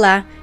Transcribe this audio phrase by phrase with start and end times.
[0.00, 0.24] Olá,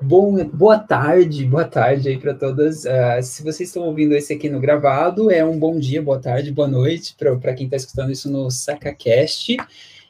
[0.00, 2.84] Bom, boa tarde, boa tarde aí para todas.
[2.84, 6.52] Uh, se vocês estão ouvindo esse aqui no gravado, é um bom dia, boa tarde,
[6.52, 9.56] boa noite para quem está escutando isso no SacaCast.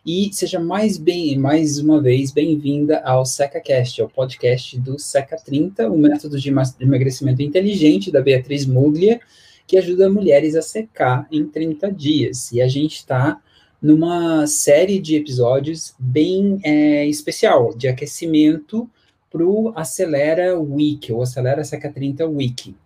[0.07, 5.91] E seja mais bem, mais uma vez, bem-vinda ao SecaCast, ao podcast do Seca 30,
[5.91, 9.19] o método de emagrecimento inteligente da Beatriz Muglia,
[9.67, 12.53] que ajuda mulheres a secar em 30 dias.
[12.53, 13.41] E a gente está
[13.81, 18.87] numa série de episódios bem é, especial, de aquecimento
[19.31, 22.77] para o Acelera Week, ou Acelera Seca 30 Week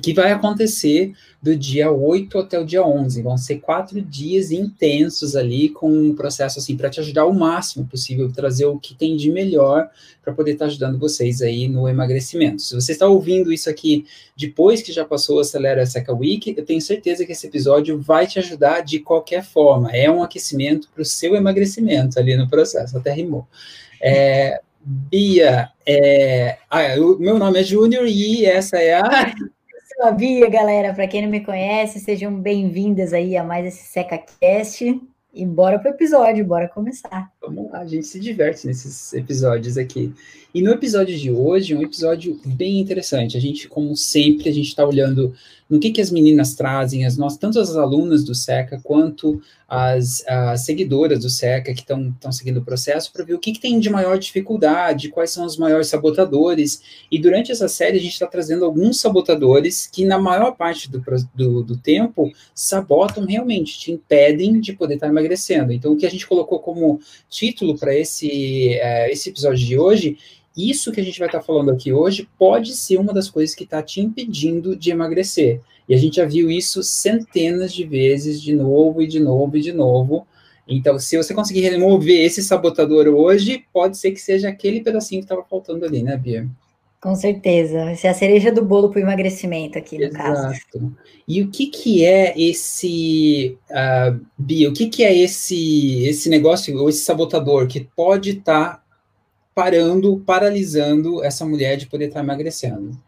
[0.00, 3.22] que vai acontecer do dia 8 até o dia 11.
[3.22, 7.86] Vão ser quatro dias intensos ali, com um processo assim, para te ajudar o máximo
[7.86, 9.88] possível, trazer o que tem de melhor
[10.22, 12.62] para poder estar tá ajudando vocês aí no emagrecimento.
[12.62, 14.04] Se você está ouvindo isso aqui
[14.36, 18.26] depois que já passou o Acelera Seca Week, eu tenho certeza que esse episódio vai
[18.26, 19.94] te ajudar de qualquer forma.
[19.94, 23.46] É um aquecimento para o seu emagrecimento ali no processo, até rimou.
[24.02, 29.34] É, Bia, é, ah, o meu nome é Júnior e essa é a
[30.04, 30.92] sou a Bia, galera.
[30.92, 35.00] Para quem não me conhece, sejam bem-vindas aí a mais esse SecaCast.
[35.32, 37.32] E bora pro episódio, bora começar.
[37.46, 40.12] Vamos lá, a gente se diverte nesses episódios aqui.
[40.54, 43.36] E no episódio de hoje, um episódio bem interessante.
[43.36, 45.34] A gente, como sempre, a gente está olhando
[45.68, 50.22] no que, que as meninas trazem, as nossas, tanto as alunas do SECA quanto as,
[50.28, 53.80] as seguidoras do SECA que estão seguindo o processo, para ver o que, que tem
[53.80, 56.82] de maior dificuldade, quais são os maiores sabotadores.
[57.10, 61.02] E durante essa série, a gente está trazendo alguns sabotadores que, na maior parte do,
[61.34, 65.72] do, do tempo, sabotam realmente, te impedem de poder estar tá emagrecendo.
[65.72, 67.00] Então, o que a gente colocou como
[67.34, 70.16] título para esse, uh, esse episódio de hoje
[70.56, 73.54] isso que a gente vai estar tá falando aqui hoje pode ser uma das coisas
[73.56, 75.60] que está te impedindo de emagrecer.
[75.88, 79.60] E a gente já viu isso centenas de vezes, de novo e de novo e
[79.60, 80.26] de novo.
[80.66, 85.24] Então, se você conseguir remover esse sabotador hoje, pode ser que seja aquele pedacinho que
[85.24, 86.48] estava faltando ali, né, Bia?
[87.04, 87.90] Com certeza.
[87.90, 90.24] Essa é a cereja do bolo para o emagrecimento aqui, no Exato.
[90.24, 90.96] caso.
[91.28, 96.74] E o que, que é esse, uh, Bia, o que, que é esse, esse negócio,
[96.80, 98.82] ou esse sabotador que pode estar tá
[99.54, 102.98] parando, paralisando essa mulher de poder estar tá emagrecendo?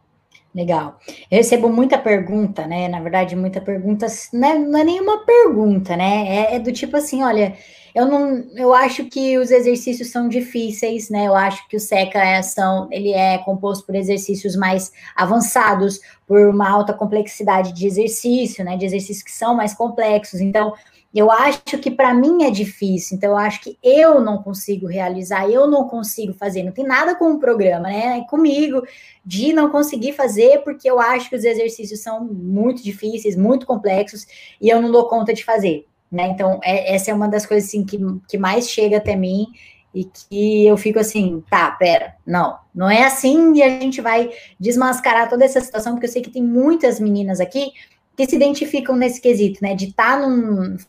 [0.55, 0.99] Legal.
[1.31, 2.89] Eu recebo muita pergunta, né?
[2.89, 6.29] Na verdade, muita pergunta, não é, não é nenhuma pergunta, né?
[6.29, 7.57] É, é do tipo assim, olha,
[7.97, 11.29] eu não, eu acho que os exercícios são difíceis, né?
[11.29, 16.47] Eu acho que o SECA é ação, ele é composto por exercícios mais avançados, por
[16.47, 18.77] uma alta complexidade de exercício, né?
[18.77, 20.43] De exercícios que são mais complexos.
[20.43, 20.75] Então,
[21.15, 25.49] eu acho que para mim é difícil, então eu acho que eu não consigo realizar,
[25.49, 26.65] eu não consigo fazer.
[26.65, 28.19] Não tem nada com o programa, né?
[28.19, 28.83] É comigo
[29.25, 34.27] de não conseguir fazer porque eu acho que os exercícios são muito difíceis, muito complexos
[34.61, 35.87] e eu não dou conta de fazer.
[36.11, 36.29] Né?
[36.29, 39.47] Então, é, essa é uma das coisas assim, que, que mais chega até mim
[39.95, 44.31] e que eu fico assim, tá, pera, não, não é assim e a gente vai
[44.61, 47.73] desmascarar toda essa situação, porque eu sei que tem muitas meninas aqui
[48.17, 49.75] que se identificam nesse quesito, né?
[49.75, 50.29] De estar tá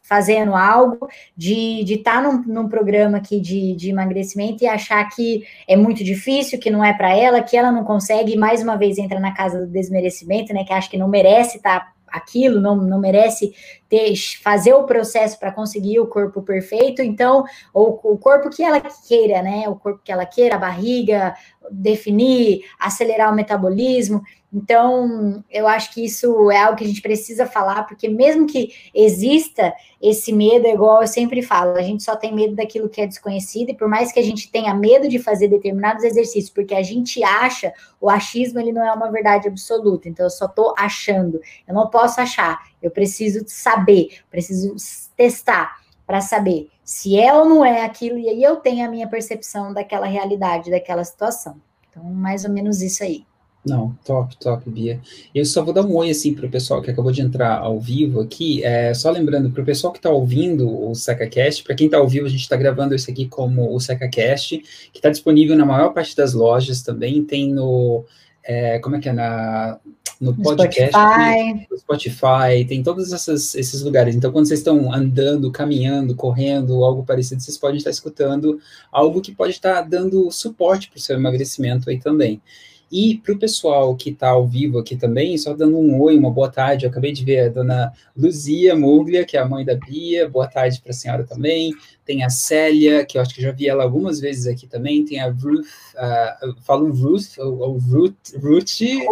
[0.02, 5.44] fazendo algo, de estar tá num, num, programa aqui de, de emagrecimento e achar que
[5.68, 8.78] é muito difícil, que não é para ela, que ela não consegue, e mais uma
[8.78, 10.64] vez entra na casa do desmerecimento, né?
[10.64, 13.54] Que acha que não merece estar tá aquilo, não, não merece
[13.90, 14.14] ter,
[14.44, 17.44] fazer o processo para conseguir o corpo perfeito, então,
[17.74, 19.68] ou o corpo que ela queira, né?
[19.68, 21.36] O corpo que ela queira, a barriga,
[21.72, 24.22] definir, acelerar o metabolismo.
[24.54, 28.70] Então, eu acho que isso é algo que a gente precisa falar, porque mesmo que
[28.94, 33.02] exista esse medo, é igual eu sempre falo, a gente só tem medo daquilo que
[33.02, 36.74] é desconhecido, e por mais que a gente tenha medo de fazer determinados exercícios, porque
[36.74, 40.74] a gente acha, o achismo ele não é uma verdade absoluta, então eu só estou
[40.78, 44.76] achando, eu não posso achar, eu preciso saber, preciso
[45.18, 45.76] testar
[46.08, 49.74] para saber se é ou não é aquilo, e aí eu tenho a minha percepção
[49.74, 51.58] daquela realidade, daquela situação.
[51.90, 53.26] Então, mais ou menos isso aí.
[53.66, 55.02] Não, top, top, Bia.
[55.36, 57.78] Eu só vou dar um oi assim para o pessoal que acabou de entrar ao
[57.78, 58.64] vivo aqui.
[58.64, 62.08] É, só lembrando para o pessoal que está ouvindo o SecaCast, para quem está ao
[62.08, 64.58] vivo, a gente está gravando isso aqui como o SecaCast,
[64.94, 67.22] que está disponível na maior parte das lojas também.
[67.26, 68.06] Tem no.
[68.42, 69.14] É, como é que é?
[69.14, 69.78] Na,
[70.20, 71.68] no podcast, Spotify.
[71.70, 74.16] no Spotify, tem todos essas, esses lugares.
[74.16, 78.60] Então, quando vocês estão andando, caminhando, correndo, algo parecido, vocês podem estar escutando
[78.92, 82.42] algo que pode estar dando suporte para o seu emagrecimento aí também.
[82.90, 86.32] E para o pessoal que está ao vivo aqui também, só dando um oi, uma
[86.32, 86.86] boa tarde.
[86.86, 90.30] Eu acabei de ver a dona Luzia Muglia, que é a mãe da Bia.
[90.30, 91.74] Boa tarde para a senhora também.
[92.06, 95.04] Tem a Célia, que eu acho que já vi ela algumas vezes aqui também.
[95.04, 98.70] Tem a Ruth, uh, falo Ruth, ou, Ruth, Ruth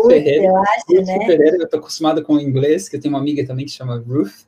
[0.07, 0.45] Ferreira.
[0.45, 1.25] Eu acho, Ruth né?
[1.25, 3.97] Ferreira, eu estou acostumada com o inglês, que eu tenho uma amiga também que chama
[3.97, 4.45] Ruth.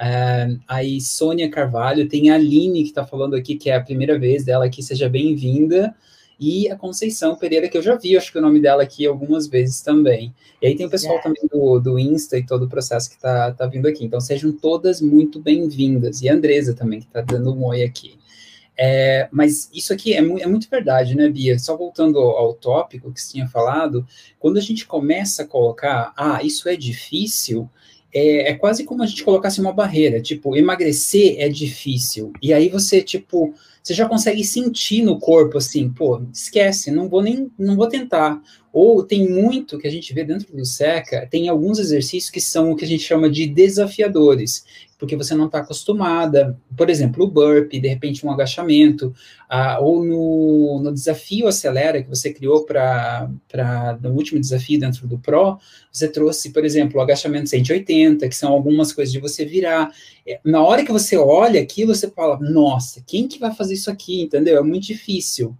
[0.00, 4.18] Uh, aí Sônia Carvalho, tem a Aline que está falando aqui, que é a primeira
[4.18, 5.94] vez dela aqui, seja bem-vinda
[6.40, 9.46] e a Conceição Pereira, que eu já vi, acho que o nome dela aqui algumas
[9.46, 10.34] vezes também.
[10.62, 11.20] E aí tem o pessoal é.
[11.20, 14.06] também do, do Insta e todo o processo que está tá vindo aqui.
[14.06, 16.22] Então sejam todas muito bem-vindas.
[16.22, 18.18] E a Andresa também, que está dando um oi aqui.
[18.82, 21.58] É, mas isso aqui é, mu é, muito verdade, né, Bia?
[21.58, 24.06] Só voltando ao, ao, tópico que você tinha falado,
[24.38, 27.68] quando a gente começa a colocar, ah, isso é difícil,
[28.10, 32.32] é, é, quase como a gente colocasse uma barreira, tipo, emagrecer é difícil.
[32.40, 37.22] E aí você, tipo, você já consegue sentir no corpo assim, pô, esquece, não vou
[37.22, 38.40] nem, não vou tentar.
[38.72, 42.70] Ou tem muito que a gente vê dentro do SECA, tem alguns exercícios que são
[42.70, 44.64] o que a gente chama de desafiadores,
[44.96, 46.56] porque você não está acostumada.
[46.76, 49.12] Por exemplo, o burpee, de repente um agachamento,
[49.48, 53.28] ah, ou no, no desafio Acelera, que você criou para
[54.00, 55.58] no último desafio dentro do Pro,
[55.90, 59.90] você trouxe, por exemplo, o agachamento 180, que são algumas coisas de você virar.
[60.24, 63.90] É, na hora que você olha aquilo, você fala, nossa, quem que vai fazer isso
[63.90, 64.58] aqui, entendeu?
[64.58, 65.56] É muito difícil.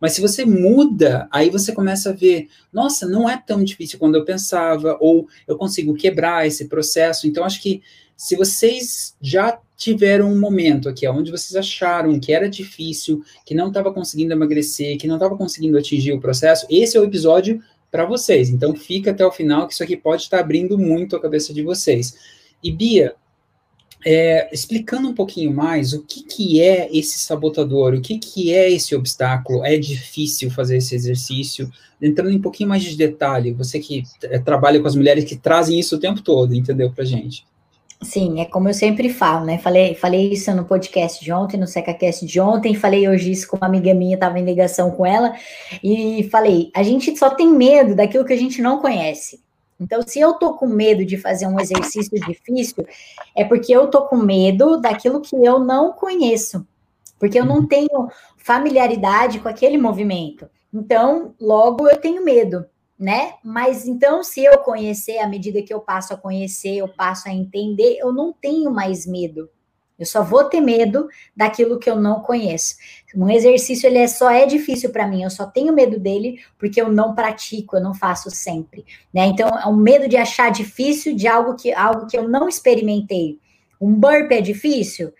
[0.00, 4.16] Mas se você muda, aí você começa a ver, nossa, não é tão difícil quando
[4.16, 7.26] eu pensava, ou eu consigo quebrar esse processo.
[7.26, 7.82] Então, acho que
[8.16, 13.68] se vocês já tiveram um momento aqui onde vocês acharam que era difícil, que não
[13.68, 18.04] estava conseguindo emagrecer, que não estava conseguindo atingir o processo, esse é o episódio para
[18.04, 18.50] vocês.
[18.50, 21.52] Então fica até o final, que isso aqui pode estar tá abrindo muito a cabeça
[21.52, 22.14] de vocês.
[22.62, 23.14] E Bia,
[24.04, 28.70] é, explicando um pouquinho mais o que, que é esse sabotador, o que, que é
[28.70, 31.70] esse obstáculo, é difícil fazer esse exercício,
[32.00, 35.36] entrando em um pouquinho mais de detalhe, você que é, trabalha com as mulheres que
[35.36, 37.46] trazem isso o tempo todo, entendeu, para gente?
[38.02, 39.56] Sim, é como eu sempre falo, né?
[39.56, 43.56] Falei, falei isso no podcast de ontem, no SecaCast de ontem, falei hoje isso com
[43.56, 45.34] uma amiga minha, estava em ligação com ela,
[45.82, 49.43] e falei: a gente só tem medo daquilo que a gente não conhece.
[49.78, 52.86] Então, se eu tô com medo de fazer um exercício difícil,
[53.36, 56.66] é porque eu tô com medo daquilo que eu não conheço,
[57.18, 57.66] porque eu não uhum.
[57.66, 60.48] tenho familiaridade com aquele movimento.
[60.72, 62.66] Então, logo eu tenho medo
[62.98, 63.34] né?
[63.42, 67.32] Mas então, se eu conhecer, à medida que eu passo a conhecer, eu passo a
[67.32, 69.50] entender, eu não tenho mais medo.
[69.98, 72.74] Eu só vou ter medo daquilo que eu não conheço.
[73.14, 76.80] Um exercício ele é, só é difícil para mim, eu só tenho medo dele porque
[76.80, 79.26] eu não pratico, eu não faço sempre, né?
[79.26, 83.38] Então, é um medo de achar difícil de algo que algo que eu não experimentei.
[83.80, 85.12] Um burp é difícil?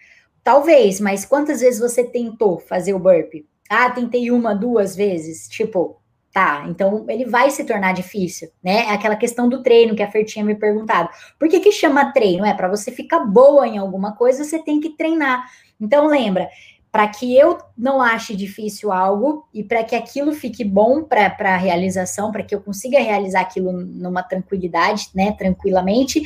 [0.42, 3.44] Talvez, mas quantas vezes você tentou fazer o burp?
[3.68, 5.48] Ah, tentei uma, duas vezes.
[5.48, 6.00] Tipo,
[6.34, 8.86] Tá, então ele vai se tornar difícil, né?
[8.86, 11.08] É aquela questão do treino que a Fer tinha me perguntado.
[11.38, 12.44] Por que que chama treino?
[12.44, 15.48] É para você ficar boa em alguma coisa, você tem que treinar.
[15.80, 16.48] Então lembra,
[16.90, 21.56] para que eu não ache difícil algo e para que aquilo fique bom para a
[21.56, 26.20] realização, para que eu consiga realizar aquilo numa tranquilidade, né, tranquilamente,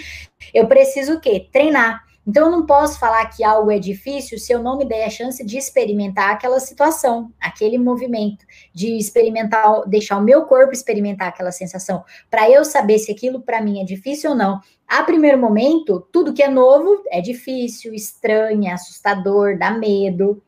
[0.54, 1.46] eu preciso o quê?
[1.52, 2.02] Treinar.
[2.28, 5.08] Então, eu não posso falar que algo é difícil se eu não me der a
[5.08, 8.44] chance de experimentar aquela situação, aquele movimento,
[8.74, 13.62] de experimentar, deixar o meu corpo experimentar aquela sensação, para eu saber se aquilo para
[13.62, 14.60] mim é difícil ou não.
[14.86, 20.42] A primeiro momento, tudo que é novo é difícil, estranho, é assustador, dá medo.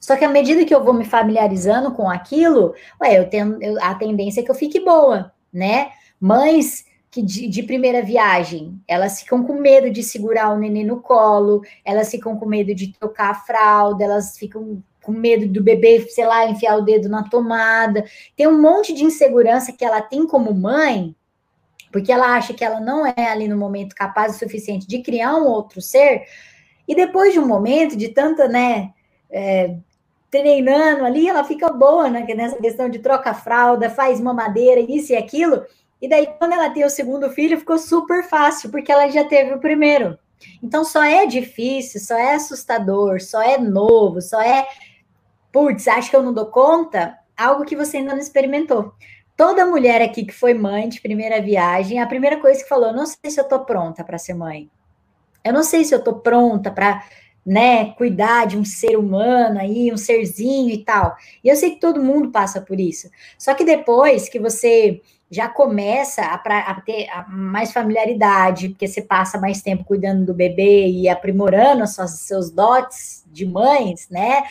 [0.00, 3.80] Só que à medida que eu vou me familiarizando com aquilo, ué, eu tenho eu,
[3.80, 5.92] a tendência é que eu fique boa, né?
[6.20, 11.00] Mães que de, de, primeira viagem, elas ficam com medo de segurar o neném no
[11.00, 16.06] colo, elas ficam com medo de trocar a fralda, elas ficam com medo do bebê,
[16.08, 18.04] sei lá, enfiar o dedo na tomada.
[18.36, 21.14] Tem um monte de insegurança que ela tem como mãe,
[21.90, 25.34] porque ela acha que ela não é ali no momento capaz o suficiente de criar
[25.34, 26.22] um outro ser.
[26.86, 28.92] E depois de um momento de tanta, né,
[29.28, 29.76] é,
[30.30, 35.16] treinando ali, ela fica boa né, nessa questão de troca fralda, faz mamadeira, isso e
[35.16, 35.64] aquilo.
[36.00, 39.52] E daí, quando ela tem o segundo filho, ficou super fácil, porque ela já teve
[39.54, 40.18] o primeiro.
[40.62, 44.66] Então, só é difícil, só é assustador, só é novo, só é.
[45.52, 47.18] Putz, acho que eu não dou conta?
[47.36, 48.94] Algo que você ainda não experimentou.
[49.40, 53.06] toda mulher aqui que foi mãe de primeira viagem, a primeira coisa que falou, não
[53.06, 54.70] sei se eu tô pronta para ser mãe.
[55.42, 57.02] Eu não sei se eu tô pronta para,
[57.44, 61.16] né, cuidar de um ser humano aí, um serzinho e tal.
[61.42, 63.08] E eu sei que todo mundo passa por isso.
[63.38, 68.88] Só que depois que você já começa a, pra, a ter a mais familiaridade, porque
[68.88, 74.42] você passa mais tempo cuidando do bebê e aprimorando os seus dotes de mães, né?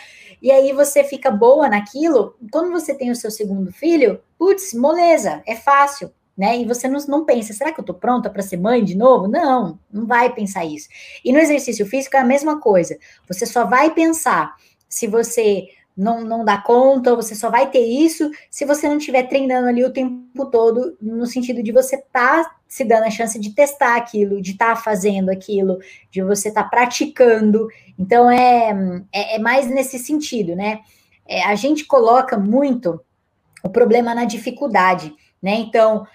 [0.42, 2.36] E aí você fica boa naquilo.
[2.50, 6.58] Quando você tem o seu segundo filho, putz, moleza, é fácil, né?
[6.58, 9.28] E você não, não pensa, será que eu tô pronta para ser mãe de novo?
[9.28, 10.88] Não, não vai pensar isso.
[11.26, 12.98] E no exercício físico é a mesma coisa.
[13.28, 14.56] Você só vai pensar
[14.88, 15.68] se você
[16.00, 19.84] não, não dá conta, você só vai ter isso se você não estiver treinando ali
[19.84, 23.98] o tempo todo, no sentido de você estar tá se dando a chance de testar
[23.98, 25.78] aquilo, de estar tá fazendo aquilo,
[26.10, 27.68] de você estar tá praticando.
[27.98, 30.80] Então, é, é, é, mais nesse sentido, né?
[31.28, 33.02] É, a gente coloca muito
[33.62, 35.56] o problema na dificuldade, né?
[35.56, 36.08] Então,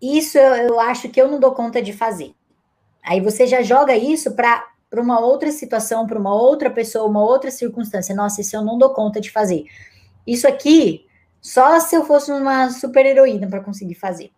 [0.00, 2.32] isso eu, eu acho que eu não dou conta de fazer.
[3.04, 7.24] Aí você já joga isso para para uma outra situação, para uma outra pessoa, uma
[7.24, 8.14] outra circunstância.
[8.14, 9.64] Nossa, isso eu não dou conta de fazer.
[10.26, 11.06] Isso aqui,
[11.40, 14.30] só se eu fosse uma super heroína para conseguir fazer.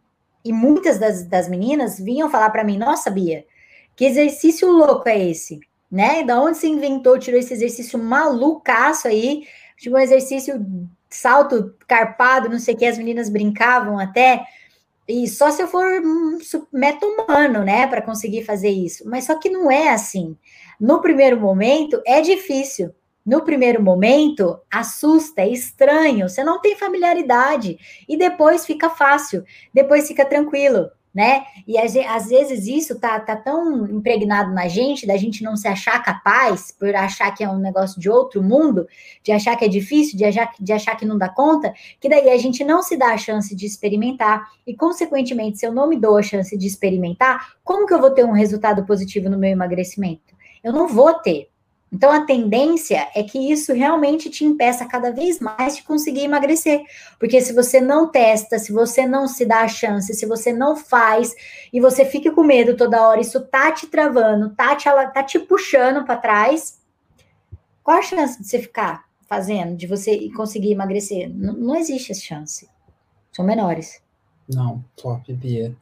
[0.44, 3.44] E muitas das, das meninas vinham falar para mim: Nossa, Bia,
[3.96, 5.58] que exercício louco é esse?
[5.90, 6.22] Né?
[6.22, 9.48] Da onde você inventou, tirou esse exercício malucaço aí?
[9.76, 10.64] Tipo um exercício
[11.10, 14.46] salto carpado, não sei o que, as meninas brincavam até.
[15.08, 16.38] E só se eu for um
[16.72, 19.08] meta-humano, né, para conseguir fazer isso.
[19.08, 20.36] Mas só que não é assim.
[20.80, 22.94] No primeiro momento, é difícil.
[23.24, 27.78] No primeiro momento, assusta, é estranho, você não tem familiaridade.
[28.06, 31.44] E depois fica fácil, depois fica tranquilo né?
[31.66, 36.02] E às vezes isso tá, tá tão impregnado na gente, da gente não se achar
[36.02, 38.88] capaz, por achar que é um negócio de outro mundo,
[39.22, 42.30] de achar que é difícil, de achar, de achar que não dá conta, que daí
[42.30, 45.96] a gente não se dá a chance de experimentar, e consequentemente, se eu não me
[45.96, 49.50] dou a chance de experimentar, como que eu vou ter um resultado positivo no meu
[49.50, 50.33] emagrecimento?
[50.64, 51.50] Eu não vou ter.
[51.92, 56.82] Então, a tendência é que isso realmente te impeça cada vez mais de conseguir emagrecer.
[57.20, 60.74] Porque se você não testa, se você não se dá a chance, se você não
[60.74, 61.32] faz
[61.72, 65.38] e você fica com medo toda hora, isso tá te travando, tá te, tá te
[65.38, 66.80] puxando para trás,
[67.80, 71.30] qual a chance de você ficar fazendo, de você conseguir emagrecer?
[71.32, 72.68] Não, não existe essa chance.
[73.30, 74.03] São menores.
[74.48, 75.74] Não, top, Bia.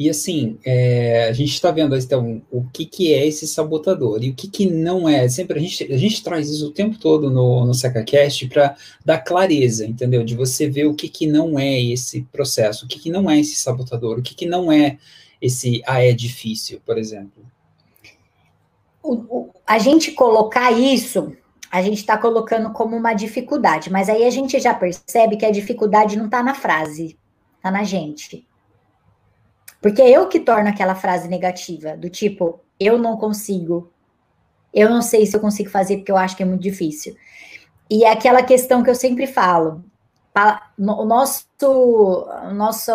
[0.00, 4.30] E assim, é, a gente está vendo então o que, que é esse sabotador e
[4.30, 5.28] o que, que não é.
[5.28, 8.74] Sempre a gente, a gente traz isso o tempo todo no, no SacaCast para
[9.04, 10.24] dar clareza, entendeu?
[10.24, 13.40] De você ver o que, que não é esse processo, o que, que não é
[13.40, 14.96] esse sabotador, o que, que não é
[15.38, 17.44] esse ah, é difícil, por exemplo.
[19.02, 21.36] O, o, a gente colocar isso,
[21.70, 25.50] a gente está colocando como uma dificuldade, mas aí a gente já percebe que a
[25.50, 27.18] dificuldade não está na frase,
[27.60, 28.46] está na gente.
[29.80, 33.92] Porque é eu que torno aquela frase negativa, do tipo, eu não consigo,
[34.72, 37.16] eu não sei se eu consigo fazer porque eu acho que é muito difícil.
[37.88, 39.84] E é aquela questão que eu sempre falo,
[40.78, 42.92] o nosso, o nosso,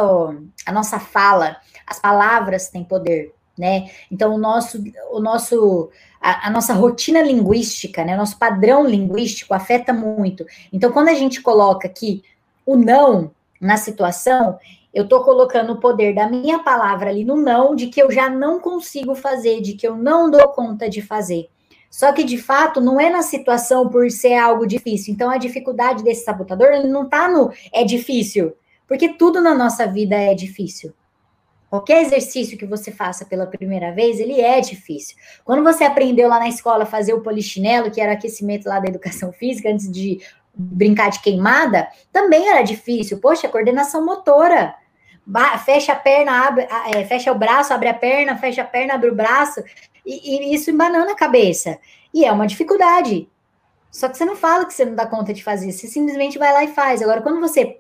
[0.66, 3.90] a nossa fala, as palavras têm poder, né?
[4.10, 4.82] Então o nosso,
[5.12, 5.90] o nosso,
[6.22, 8.16] a, a, nossa rotina linguística, né?
[8.16, 10.46] Nosso padrão linguístico afeta muito.
[10.72, 12.24] Então quando a gente coloca aqui
[12.66, 14.58] o não na situação,
[14.94, 18.30] eu estou colocando o poder da minha palavra ali no não, de que eu já
[18.30, 21.50] não consigo fazer, de que eu não dou conta de fazer.
[21.90, 25.14] Só que, de fato, não é na situação por ser algo difícil.
[25.14, 28.54] Então, a dificuldade desse sabotador ele não está no é difícil,
[28.88, 30.94] porque tudo na nossa vida é difícil.
[31.70, 35.18] Qualquer exercício que você faça pela primeira vez, ele é difícil.
[35.44, 38.88] Quando você aprendeu lá na escola a fazer o polichinelo, que era aquecimento lá da
[38.88, 40.20] educação física, antes de
[40.56, 43.20] brincar de queimada, também era difícil.
[43.20, 44.76] Poxa, coordenação motora
[45.64, 49.10] fecha a perna, abre, é, fecha o braço, abre a perna, fecha a perna, abre
[49.10, 49.64] o braço,
[50.06, 51.80] e, e isso embanana a cabeça.
[52.14, 53.28] E é uma dificuldade.
[53.92, 56.54] Só que você não fala que você não dá conta de fazer, você simplesmente vai
[56.54, 57.02] lá e faz.
[57.02, 57.80] Agora, quando você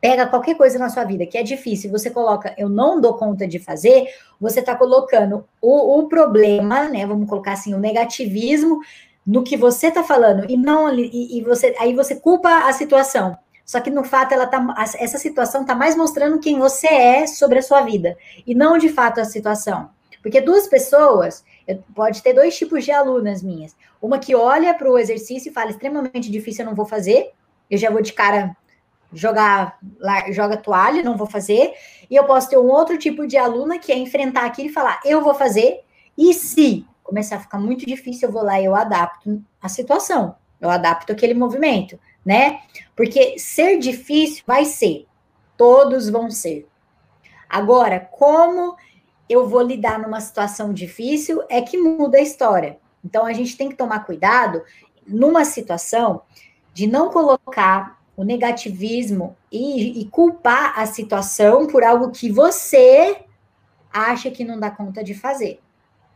[0.00, 3.48] pega qualquer coisa na sua vida que é difícil, você coloca eu não dou conta
[3.48, 4.06] de fazer,
[4.40, 7.04] você está colocando o, o, problema, né?
[7.04, 8.80] Vamos colocar assim, o negativismo
[9.30, 13.38] no que você está falando, e não e, e você aí você culpa a situação.
[13.64, 17.60] Só que no fato ela tá, essa situação está mais mostrando quem você é sobre
[17.60, 19.90] a sua vida e não de fato a situação.
[20.20, 21.44] Porque duas pessoas,
[21.94, 23.76] pode ter dois tipos de alunas minhas.
[24.02, 27.30] Uma que olha para o exercício e fala extremamente difícil, eu não vou fazer.
[27.70, 28.56] Eu já vou de cara
[29.12, 29.78] jogar,
[30.32, 31.72] joga toalha, não vou fazer.
[32.10, 35.00] E eu posso ter um outro tipo de aluna que é enfrentar aquilo e falar,
[35.04, 35.82] eu vou fazer.
[36.18, 40.34] E se começar a ficar muito difícil, eu vou lá e eu adapto a situação.
[40.60, 42.60] Eu adapto aquele movimento né?
[42.94, 45.06] Porque ser difícil vai ser.
[45.56, 46.66] Todos vão ser.
[47.48, 48.76] Agora, como
[49.28, 52.78] eu vou lidar numa situação difícil é que muda a história.
[53.04, 54.62] Então, a gente tem que tomar cuidado
[55.06, 56.22] numa situação
[56.72, 63.24] de não colocar o negativismo e, e culpar a situação por algo que você
[63.92, 65.60] acha que não dá conta de fazer.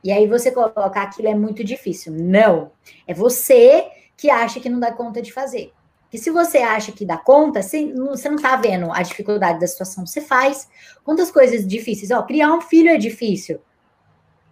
[0.04, 2.12] E aí você coloca aquilo é muito difícil.
[2.12, 2.70] Não.
[3.06, 5.73] É você que acha que não dá conta de fazer.
[6.11, 9.58] Que se você acha que dá conta, você não, você não tá vendo a dificuldade
[9.58, 10.68] da situação, você faz.
[11.02, 12.11] Quantas coisas difíceis?
[12.11, 13.61] Ó, criar um filho é difícil.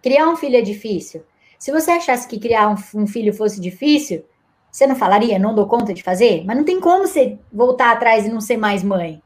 [0.01, 1.23] Criar um filho é difícil.
[1.59, 4.25] Se você achasse que criar um, um filho fosse difícil,
[4.71, 6.43] você não falaria, não dou conta de fazer?
[6.43, 9.21] Mas não tem como você voltar atrás e não ser mais mãe.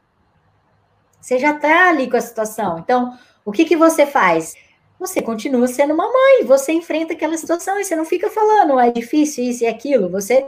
[1.18, 2.78] Você já tá ali com a situação.
[2.78, 4.54] Então, o que, que você faz?
[4.98, 8.90] Você continua sendo uma mãe, você enfrenta aquela situação e você não fica falando, é
[8.90, 10.44] difícil isso e aquilo, você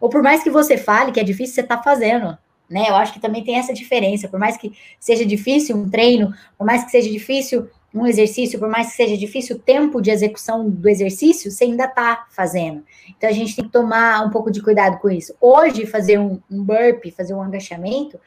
[0.00, 2.36] ou por mais que você fale que é difícil, você está fazendo,
[2.68, 2.88] né?
[2.88, 6.66] Eu acho que também tem essa diferença, por mais que seja difícil um treino, por
[6.66, 10.70] mais que seja difícil um exercício, por mais que seja difícil o tempo de execução
[10.70, 12.84] do exercício, você ainda está fazendo.
[13.16, 15.34] Então a gente tem que tomar um pouco de cuidado com isso.
[15.40, 18.18] Hoje, fazer um, um burpee, fazer um agachamento,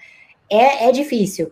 [0.49, 1.51] é, é difícil.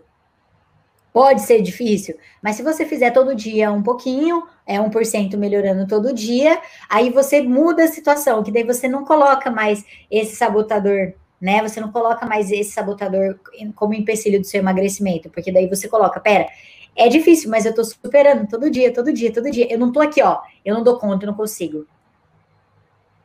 [1.13, 6.13] Pode ser difícil, mas se você fizer todo dia um pouquinho, é 1% melhorando todo
[6.13, 11.61] dia, aí você muda a situação, que daí você não coloca mais esse sabotador, né?
[11.63, 13.37] Você não coloca mais esse sabotador
[13.75, 16.47] como empecilho do seu emagrecimento, porque daí você coloca, pera,
[16.95, 19.67] é difícil, mas eu tô superando todo dia, todo dia, todo dia.
[19.69, 21.85] Eu não tô aqui, ó, eu não dou conta, eu não consigo.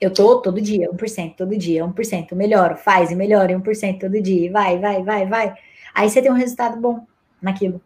[0.01, 4.51] Eu tô todo dia, 1%, todo dia, 1%, melhoro, faz e melhora, 1% todo dia,
[4.51, 5.55] vai, vai, vai, vai.
[5.95, 7.07] Aí você tem um resultado bom
[7.41, 7.81] naquilo.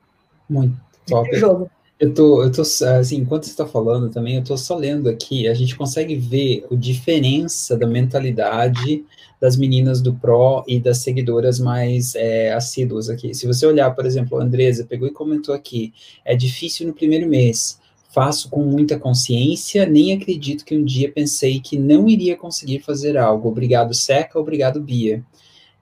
[0.48, 0.76] Muito
[1.10, 1.36] top.
[1.36, 1.70] Jogo.
[1.98, 5.46] Eu tô, eu tô, assim, enquanto você está falando também, eu tô só lendo aqui,
[5.46, 9.04] a gente consegue ver a diferença da mentalidade
[9.38, 13.34] das meninas do Pro e das seguidoras mais é, assíduas aqui.
[13.34, 15.92] Se você olhar, por exemplo, a Andresa pegou e comentou aqui,
[16.24, 17.78] é difícil no primeiro mês,
[18.08, 23.18] faço com muita consciência, nem acredito que um dia pensei que não iria conseguir fazer
[23.18, 23.48] algo.
[23.50, 25.22] Obrigado, Seca, obrigado, Bia.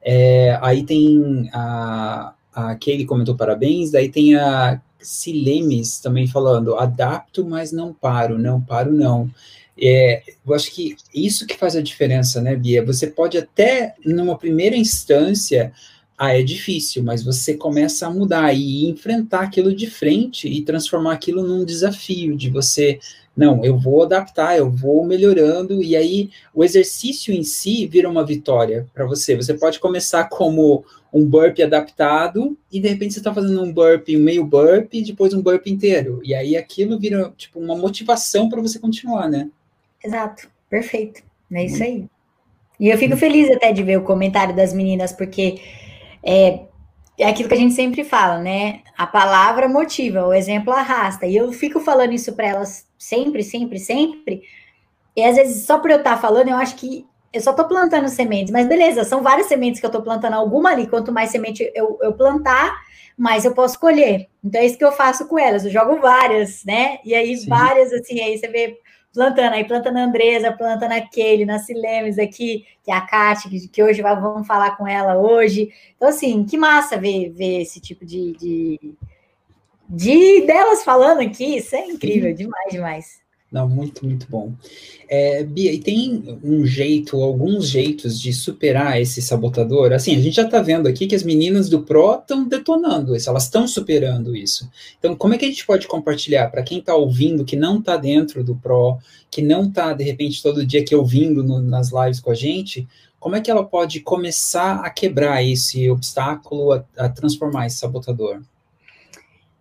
[0.02, 7.44] É, aí tem a, a Kelly comentou parabéns, daí tem a Silemes também falando, adapto,
[7.44, 9.30] mas não paro, não paro, não.
[9.80, 12.84] É, eu acho que isso que faz a diferença, né, Bia?
[12.84, 15.72] Você pode até, numa primeira instância,
[16.16, 21.12] ah, é difícil, mas você começa a mudar e enfrentar aquilo de frente e transformar
[21.12, 22.98] aquilo num desafio de você,
[23.36, 28.26] não, eu vou adaptar, eu vou melhorando, e aí o exercício em si vira uma
[28.26, 29.36] vitória para você.
[29.36, 34.08] Você pode começar como um burp adaptado e de repente você está fazendo um burp,
[34.10, 36.20] um meio burp e depois um burp inteiro.
[36.22, 39.48] E aí aquilo vira tipo uma motivação para você continuar, né?
[40.04, 41.22] Exato, perfeito.
[41.52, 42.06] É isso aí.
[42.78, 45.60] E eu fico feliz até de ver o comentário das meninas, porque
[46.22, 46.60] é,
[47.18, 48.82] é aquilo que a gente sempre fala, né?
[48.96, 51.26] A palavra motiva, o exemplo arrasta.
[51.26, 54.42] E eu fico falando isso para elas sempre, sempre, sempre.
[55.16, 57.66] E às vezes, só por eu estar tá falando, eu acho que eu só estou
[57.66, 60.86] plantando sementes, mas beleza, são várias sementes que eu estou plantando, alguma ali.
[60.86, 62.74] Quanto mais semente eu, eu plantar,
[63.16, 64.28] mais eu posso colher.
[64.42, 66.98] Então é isso que eu faço com elas, eu jogo várias, né?
[67.04, 67.48] E aí, Sim.
[67.48, 68.78] várias, assim, aí você vê
[69.12, 73.68] plantando, aí planta na Andresa, planta naquele, na Silemes aqui, que é a Kátia, que,
[73.68, 75.70] que hoje vamos falar com ela hoje.
[75.96, 78.94] Então, assim, que massa ver, ver esse tipo de, de,
[79.88, 82.44] de delas falando aqui, isso é incrível, Sim.
[82.44, 83.27] demais, demais.
[83.50, 84.52] Não, muito, muito bom.
[85.08, 89.92] É, Bia, e tem um jeito, alguns jeitos de superar esse sabotador?
[89.94, 93.30] Assim, a gente já está vendo aqui que as meninas do Pro estão detonando isso,
[93.30, 94.68] elas estão superando isso.
[94.98, 97.96] Então, como é que a gente pode compartilhar para quem está ouvindo, que não está
[97.96, 98.98] dentro do Pro,
[99.30, 102.86] que não está, de repente, todo dia aqui ouvindo no, nas lives com a gente,
[103.18, 108.42] como é que ela pode começar a quebrar esse obstáculo, a, a transformar esse sabotador?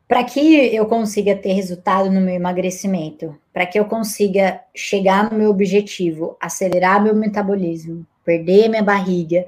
[0.07, 5.37] Para que eu consiga ter resultado no meu emagrecimento, para que eu consiga chegar no
[5.37, 9.45] meu objetivo, acelerar meu metabolismo, perder minha barriga,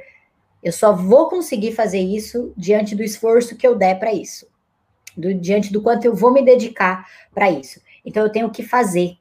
[0.62, 4.48] eu só vou conseguir fazer isso diante do esforço que eu der para isso,
[5.16, 7.80] do, diante do quanto eu vou me dedicar para isso.
[8.06, 9.14] Então eu tenho que fazer,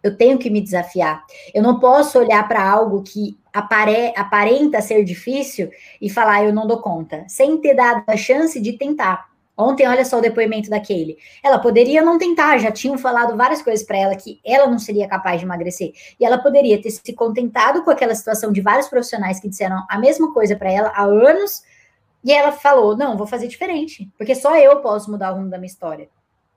[0.00, 1.24] eu tenho que me desafiar.
[1.52, 6.68] Eu não posso olhar para algo que apare, aparenta ser difícil e falar eu não
[6.68, 9.33] dou conta, sem ter dado a chance de tentar.
[9.56, 11.16] Ontem, olha só o depoimento daquele.
[11.42, 15.06] Ela poderia não tentar, já tinham falado várias coisas para ela que ela não seria
[15.06, 15.92] capaz de emagrecer.
[16.18, 19.98] E ela poderia ter se contentado com aquela situação de vários profissionais que disseram a
[19.98, 21.62] mesma coisa para ela há anos.
[22.24, 25.58] E ela falou: não, vou fazer diferente, porque só eu posso mudar o rumo da
[25.58, 26.08] minha história.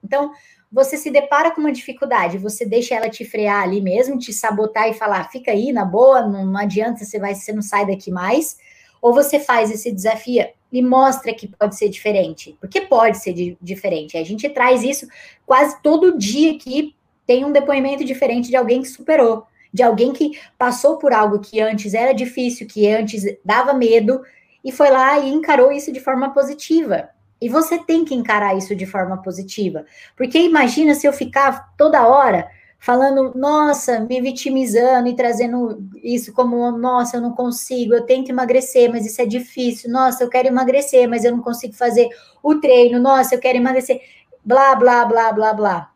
[0.02, 0.32] Então,
[0.70, 4.88] você se depara com uma dificuldade, você deixa ela te frear ali mesmo, te sabotar
[4.88, 8.10] e falar: fica aí, na boa, não, não adianta, você, vai, você não sai daqui
[8.10, 8.56] mais.
[9.00, 13.56] Ou você faz esse desafio, e mostra que pode ser diferente, porque pode ser di
[13.60, 14.16] diferente.
[14.16, 15.06] A gente traz isso
[15.46, 16.94] quase todo dia que
[17.26, 21.60] tem um depoimento diferente de alguém que superou, de alguém que passou por algo que
[21.60, 24.22] antes era difícil, que antes dava medo
[24.64, 27.10] e foi lá e encarou isso de forma positiva.
[27.40, 32.06] E você tem que encarar isso de forma positiva, porque imagina se eu ficar toda
[32.06, 38.30] hora falando, nossa, me vitimizando e trazendo isso como, nossa, eu não consigo, eu tento
[38.30, 42.08] emagrecer, mas isso é difícil, nossa, eu quero emagrecer, mas eu não consigo fazer
[42.42, 44.00] o treino, nossa, eu quero emagrecer,
[44.44, 45.92] blá, blá, blá, blá, blá.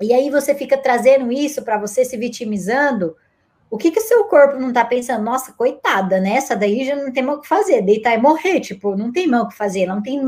[0.00, 3.16] E aí você fica trazendo isso para você se vitimizando,
[3.70, 5.22] o que que seu corpo não tá pensando?
[5.22, 6.34] Nossa, coitada, né?
[6.34, 9.26] Essa daí já não tem mais o que fazer, deitar e morrer, tipo, não tem
[9.26, 10.20] mais o que fazer, não tem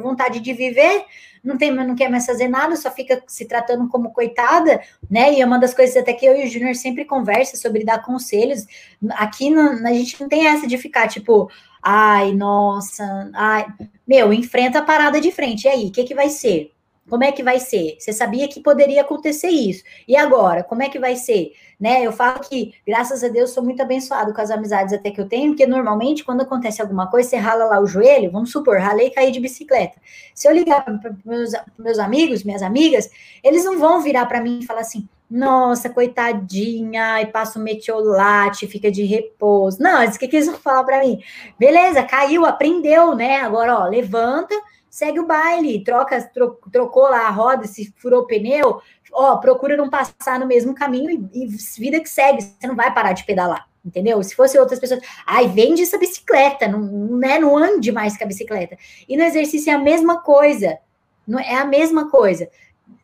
[0.00, 1.04] vontade de viver,
[1.42, 5.32] não tem, não quer mais fazer nada, só fica se tratando como coitada, né?
[5.32, 8.02] E é uma das coisas até que eu e o Júnior sempre conversa sobre dar
[8.02, 8.66] conselhos.
[9.12, 11.50] Aqui na, a gente não tem essa de ficar tipo,
[11.82, 13.66] ai, nossa, ai,
[14.06, 15.64] meu, enfrenta a parada de frente.
[15.64, 16.71] E aí, o que que vai ser?
[17.08, 17.96] Como é que vai ser?
[17.98, 19.82] Você sabia que poderia acontecer isso.
[20.06, 21.52] E agora, como é que vai ser?
[21.78, 22.06] Né?
[22.06, 25.28] Eu falo que, graças a Deus, sou muito abençoado com as amizades até que eu
[25.28, 29.08] tenho, porque normalmente, quando acontece alguma coisa, você rala lá o joelho, vamos supor, ralei
[29.08, 30.00] e caí de bicicleta.
[30.32, 33.10] Se eu ligar para meus, meus amigos, minhas amigas,
[33.42, 38.66] eles não vão virar para mim e falar assim, nossa, coitadinha, e passa o metiolate,
[38.66, 39.82] fica de repouso.
[39.82, 41.20] Não, o que, que eles vão falar para mim?
[41.58, 43.40] Beleza, caiu, aprendeu, né?
[43.40, 44.54] Agora, ó, levanta,
[44.92, 49.74] segue o baile, troca, tro, trocou lá a roda, se furou o pneu, ó, procura
[49.74, 51.46] não passar no mesmo caminho e, e,
[51.78, 54.22] vida que segue, você não vai parar de pedalar, entendeu?
[54.22, 56.82] Se fosse outras pessoas, ai, vende essa bicicleta, não,
[57.16, 58.76] né, não ande mais com a bicicleta.
[59.08, 60.78] E no exercício é a mesma coisa,
[61.26, 62.50] não é a mesma coisa.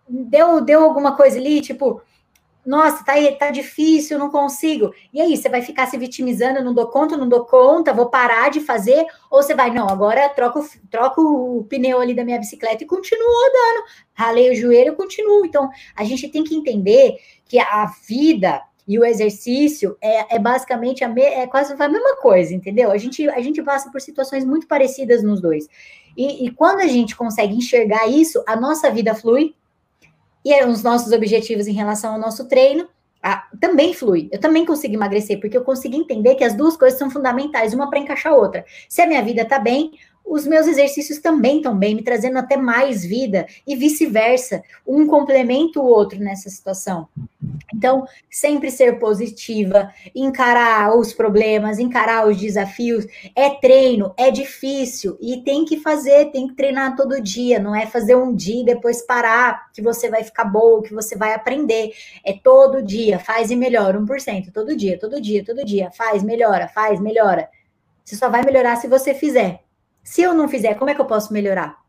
[0.07, 2.03] Deu, deu alguma coisa ali, tipo,
[2.64, 4.92] nossa, tá, tá difícil, não consigo.
[5.12, 8.50] E aí, você vai ficar se vitimizando, não dou conta, não dou conta, vou parar
[8.50, 12.84] de fazer, ou você vai, não, agora troco, troco o pneu ali da minha bicicleta
[12.84, 13.86] e continuo rodando.
[14.12, 15.46] Ralei o joelho, continuo.
[15.46, 17.16] Então, a gente tem que entender
[17.46, 22.16] que a vida e o exercício é, é basicamente a me, é quase a mesma
[22.16, 22.90] coisa, entendeu?
[22.90, 25.68] A gente, a gente passa por situações muito parecidas nos dois.
[26.16, 29.54] E, e quando a gente consegue enxergar isso, a nossa vida flui,
[30.50, 32.88] e os nossos objetivos em relação ao nosso treino
[33.22, 34.28] ah, também flui.
[34.32, 37.90] Eu também consigo emagrecer, porque eu consigo entender que as duas coisas são fundamentais, uma
[37.90, 38.64] para encaixar a outra.
[38.88, 39.92] Se a minha vida está bem,
[40.28, 44.62] os meus exercícios também estão bem, me trazendo até mais vida e vice-versa.
[44.86, 47.08] Um complementa o outro nessa situação.
[47.74, 53.06] Então, sempre ser positiva, encarar os problemas, encarar os desafios.
[53.34, 57.58] É treino, é difícil e tem que fazer, tem que treinar todo dia.
[57.58, 61.16] Não é fazer um dia e depois parar que você vai ficar boa, que você
[61.16, 61.92] vai aprender.
[62.24, 65.90] É todo dia, faz e melhora, 1%, todo dia, todo dia, todo dia.
[65.92, 67.48] Faz, melhora, faz, melhora.
[68.04, 69.67] Você só vai melhorar se você fizer.
[70.08, 71.84] Se eu não fizer, como é que eu posso melhorar?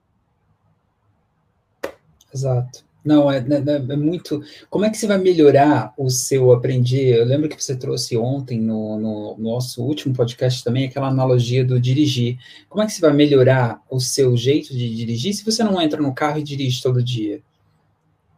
[2.34, 2.84] Exato.
[3.04, 4.44] Não, é, né, é, muito.
[4.70, 7.18] Como é que você vai melhorar o seu aprender?
[7.18, 11.80] Eu lembro que você trouxe ontem no, no, nosso último podcast também aquela analogia do
[11.80, 12.38] dirigir.
[12.68, 16.02] Como é que você vai melhorar o seu jeito de dirigir se você não entra
[16.02, 17.42] no carro e dirige todo dia?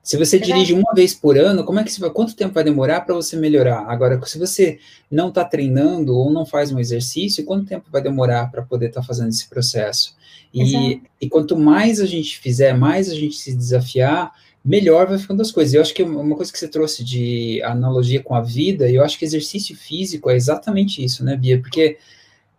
[0.04, 2.64] Se você dirige uma vez por ano, como é que você vai, quanto tempo vai
[2.64, 3.86] demorar para você melhorar?
[3.88, 8.50] Agora, se você não está treinando ou não faz um exercício, quanto tempo vai demorar
[8.50, 10.16] para poder estar tá fazendo esse processo?
[10.54, 14.34] E, e, quanto mais a gente fizer, mais a gente se desafiar,
[14.66, 15.74] melhor vai ficando as coisas.
[15.74, 19.18] Eu acho que uma coisa que você trouxe de analogia com a vida, eu acho
[19.18, 21.60] que exercício físico é exatamente isso, né, Bia?
[21.60, 21.98] Porque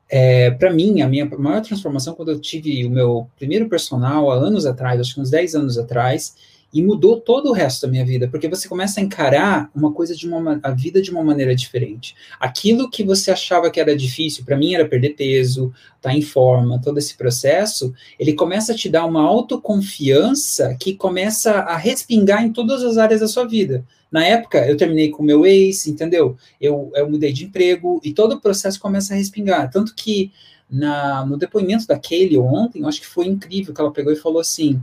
[0.08, 4.34] é, para mim, a minha maior transformação, quando eu tive o meu primeiro personal há
[4.34, 6.34] anos atrás, acho que uns 10 anos atrás,
[6.72, 10.16] e mudou todo o resto da minha vida, porque você começa a encarar uma coisa
[10.16, 12.14] de uma a vida de uma maneira diferente.
[12.40, 16.22] Aquilo que você achava que era difícil, para mim era perder peso, estar tá em
[16.22, 22.44] forma, todo esse processo, ele começa a te dar uma autoconfiança que começa a respingar
[22.44, 23.84] em todas as áreas da sua vida.
[24.10, 26.36] Na época, eu terminei com o meu ex, entendeu?
[26.60, 29.70] Eu, eu mudei de emprego e todo o processo começa a respingar.
[29.70, 30.30] Tanto que
[30.70, 34.16] na, no depoimento da Kaylee ontem, eu acho que foi incrível que ela pegou e
[34.16, 34.82] falou assim: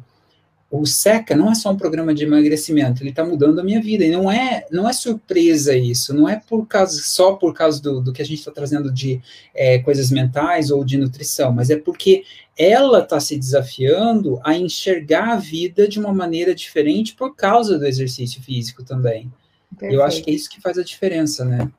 [0.72, 4.06] o SECA não é só um programa de emagrecimento, ele está mudando a minha vida.
[4.06, 8.00] E não é, não é surpresa isso, não é por causa, só por causa do,
[8.02, 9.20] do que a gente está trazendo de
[9.54, 12.24] é, coisas mentais ou de nutrição, mas é porque
[12.56, 17.86] ela está se desafiando a enxergar a vida de uma maneira diferente por causa do
[17.86, 19.32] exercício físico também.
[19.72, 19.96] Perfeito.
[19.96, 21.72] Eu acho que é isso que faz a diferença, né?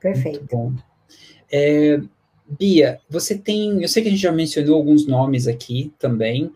[0.00, 0.38] Perfeito.
[0.38, 0.72] Muito bom.
[1.52, 2.00] É,
[2.58, 3.82] Bia, você tem.
[3.82, 6.50] Eu sei que a gente já mencionou alguns nomes aqui também.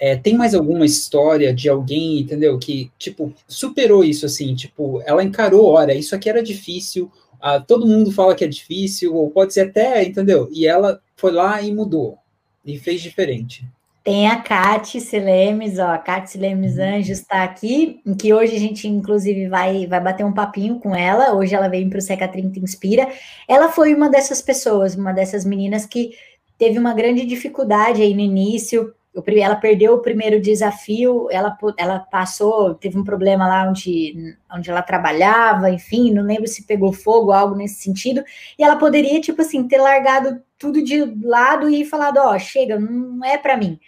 [0.00, 5.24] É, tem mais alguma história de alguém, entendeu, que, tipo, superou isso, assim, tipo, ela
[5.24, 9.52] encarou, olha, isso aqui era difícil, ah, todo mundo fala que é difícil, ou pode
[9.52, 12.18] ser até, entendeu, e ela foi lá e mudou.
[12.64, 13.64] e fez diferente.
[14.08, 16.96] Tem a Kate Silemes, ó, a Kate Silemes uhum.
[16.96, 21.34] Anjos está aqui, que hoje a gente, inclusive, vai, vai bater um papinho com ela.
[21.34, 23.06] Hoje ela veio para o Seca 30 Inspira.
[23.46, 26.12] Ela foi uma dessas pessoas, uma dessas meninas que
[26.56, 28.94] teve uma grande dificuldade aí no início.
[29.26, 34.82] Ela perdeu o primeiro desafio, ela, ela passou, teve um problema lá onde, onde ela
[34.82, 38.22] trabalhava, enfim, não lembro se pegou fogo, algo nesse sentido,
[38.58, 42.78] e ela poderia, tipo assim, ter largado tudo de lado e falado, ó, oh, chega,
[42.78, 43.78] não é para mim.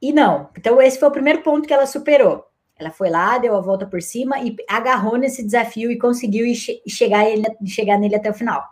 [0.00, 0.50] E não.
[0.56, 2.44] Então, esse foi o primeiro ponto que ela superou.
[2.76, 6.44] Ela foi lá, deu a volta por cima e agarrou nesse desafio e conseguiu
[6.88, 8.62] chegar, ele, chegar nele até o final.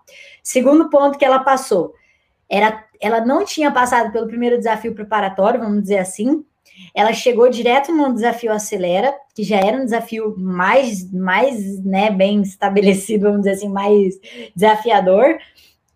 [0.42, 1.94] Segundo ponto que ela passou,
[2.52, 6.44] era, ela não tinha passado pelo primeiro desafio preparatório, vamos dizer assim.
[6.94, 12.42] Ela chegou direto no desafio acelera, que já era um desafio mais, mais né, bem
[12.42, 14.20] estabelecido, vamos dizer assim, mais
[14.54, 15.38] desafiador.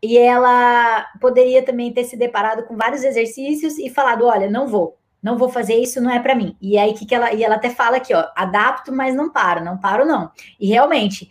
[0.03, 4.97] E ela poderia também ter se deparado com vários exercícios e falado: olha, não vou
[5.23, 6.57] não vou fazer isso, não é para mim.
[6.61, 9.65] E aí que, que ela e ela até fala aqui, ó, adapto, mas não paro,
[9.65, 10.31] não paro não.
[10.61, 11.29] E realmente,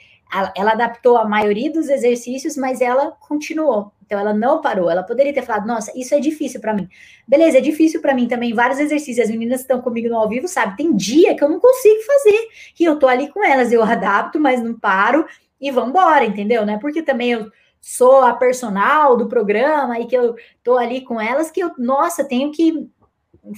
[0.56, 3.92] ela, adaptou a maioria dos exercícios, mas ela continuou.
[4.06, 4.89] Então ela não parou.
[4.89, 6.88] Ela poderia ter falado: "Nossa, isso é difícil para mim".
[7.28, 9.26] Beleza, é difícil para mim também vários exercícios.
[9.26, 10.78] As meninas que estão comigo no ao vivo, sabe?
[10.78, 12.48] Tem dia que eu não consigo fazer.
[12.80, 15.26] E eu tô ali com elas, eu adapto, mas não paro
[15.60, 16.65] e vamos embora, entendeu?
[16.65, 16.78] Né?
[16.80, 21.52] Porque também eu sou a personal do programa e que eu tô ali com elas
[21.52, 22.89] que eu, nossa, tenho que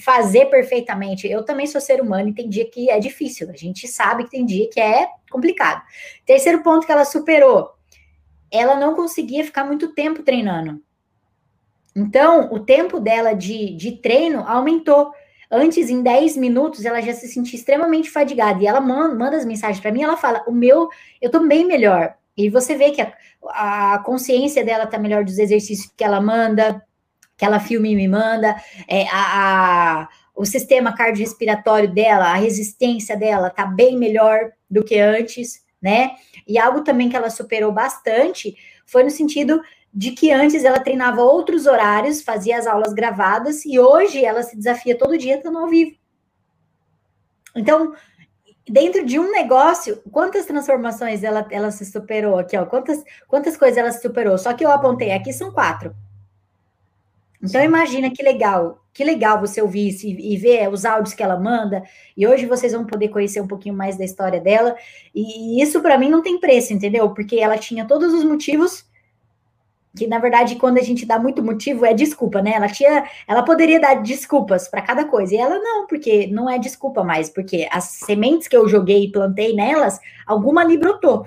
[0.03, 1.27] fazer perfeitamente.
[1.27, 3.49] Eu também sou ser humano e tem dia que é difícil.
[3.49, 5.81] A gente sabe que tem dia que é complicado.
[6.25, 7.76] Terceiro ponto que ela superou.
[8.51, 10.81] Ela não conseguia ficar muito tempo treinando.
[11.95, 15.12] Então, o tempo dela de, de treino aumentou.
[15.49, 18.62] Antes, em 10 minutos, ela já se sentia extremamente fadigada.
[18.62, 20.89] E ela manda, manda as mensagens para mim, ela fala: O meu,
[21.21, 22.15] eu tô bem melhor.
[22.38, 23.13] E você vê que a,
[23.95, 26.83] a consciência dela tá melhor dos exercícios que ela manda,
[27.36, 28.55] que ela filme e me manda,
[28.88, 34.99] é, a, a, o sistema cardiorrespiratório dela, a resistência dela tá bem melhor do que
[34.99, 36.12] antes, né?
[36.47, 38.55] E algo também que ela superou bastante
[38.86, 39.62] foi no sentido
[39.93, 44.55] de que antes ela treinava outros horários, fazia as aulas gravadas, e hoje ela se
[44.55, 45.97] desafia todo dia estando ao vivo.
[47.55, 47.93] Então,
[48.69, 52.65] dentro de um negócio, quantas transformações ela, ela se superou aqui, ó?
[52.65, 54.38] Quantas, quantas coisas ela se superou?
[54.38, 55.95] Só que eu apontei aqui são quatro.
[57.41, 61.21] Então imagina que legal, que legal você ouvir isso e, e ver os áudios que
[61.21, 61.84] ela manda.
[62.15, 64.76] E hoje vocês vão poder conhecer um pouquinho mais da história dela.
[65.13, 67.10] E isso para mim não tem preço, entendeu?
[67.12, 68.86] Porque ela tinha todos os motivos
[69.97, 72.54] que na verdade quando a gente dá muito motivo é desculpa, né?
[72.54, 76.60] Ela tinha, ela poderia dar desculpas para cada coisa e ela não, porque não é
[76.60, 81.26] desculpa mais, porque as sementes que eu joguei e plantei nelas, alguma ali brotou.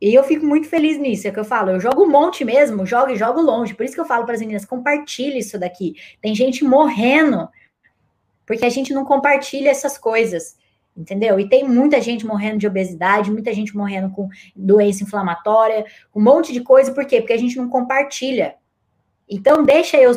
[0.00, 2.86] E eu fico muito feliz nisso, é que eu falo, eu jogo um monte mesmo,
[2.86, 3.74] jogo e jogo longe.
[3.74, 5.94] Por isso que eu falo para as meninas, compartilhe isso daqui.
[6.22, 7.48] Tem gente morrendo
[8.46, 10.56] porque a gente não compartilha essas coisas,
[10.96, 11.38] entendeu?
[11.38, 16.52] E tem muita gente morrendo de obesidade, muita gente morrendo com doença inflamatória, um monte
[16.52, 17.20] de coisa, por quê?
[17.20, 18.56] Porque a gente não compartilha.
[19.28, 20.12] Então, deixa eu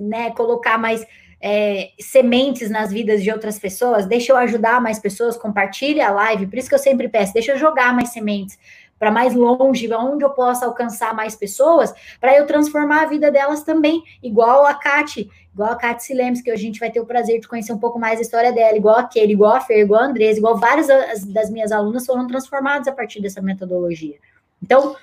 [0.00, 1.04] né, colocar mais
[1.42, 6.46] é, sementes nas vidas de outras pessoas, deixa eu ajudar mais pessoas, compartilhe a live,
[6.46, 8.58] por isso que eu sempre peço, deixa eu jogar mais sementes
[8.98, 13.62] para mais longe, onde eu possa alcançar mais pessoas, para eu transformar a vida delas
[13.62, 17.40] também, igual a Kate, igual a Kate Silemes, que a gente vai ter o prazer
[17.40, 20.06] de conhecer um pouco mais a história dela, igual aquele, igual a Fer, igual a
[20.06, 20.86] Andresa, igual várias
[21.26, 24.16] das minhas alunas foram transformadas a partir dessa metodologia.
[24.62, 24.96] Então,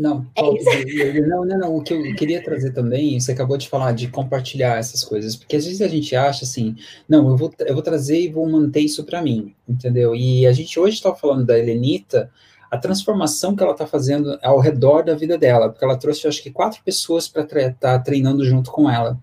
[0.00, 1.76] não, é não, não, não.
[1.76, 5.56] O que eu queria trazer também, você acabou de falar de compartilhar essas coisas, porque
[5.56, 6.74] às vezes a gente acha assim,
[7.06, 10.14] não, eu vou, eu vou trazer e vou manter isso para mim, entendeu?
[10.14, 12.30] E a gente hoje está falando da Helenita,
[12.70, 16.42] a transformação que ela está fazendo ao redor da vida dela, porque ela trouxe, acho
[16.42, 19.18] que, quatro pessoas para estar tá treinando junto com ela.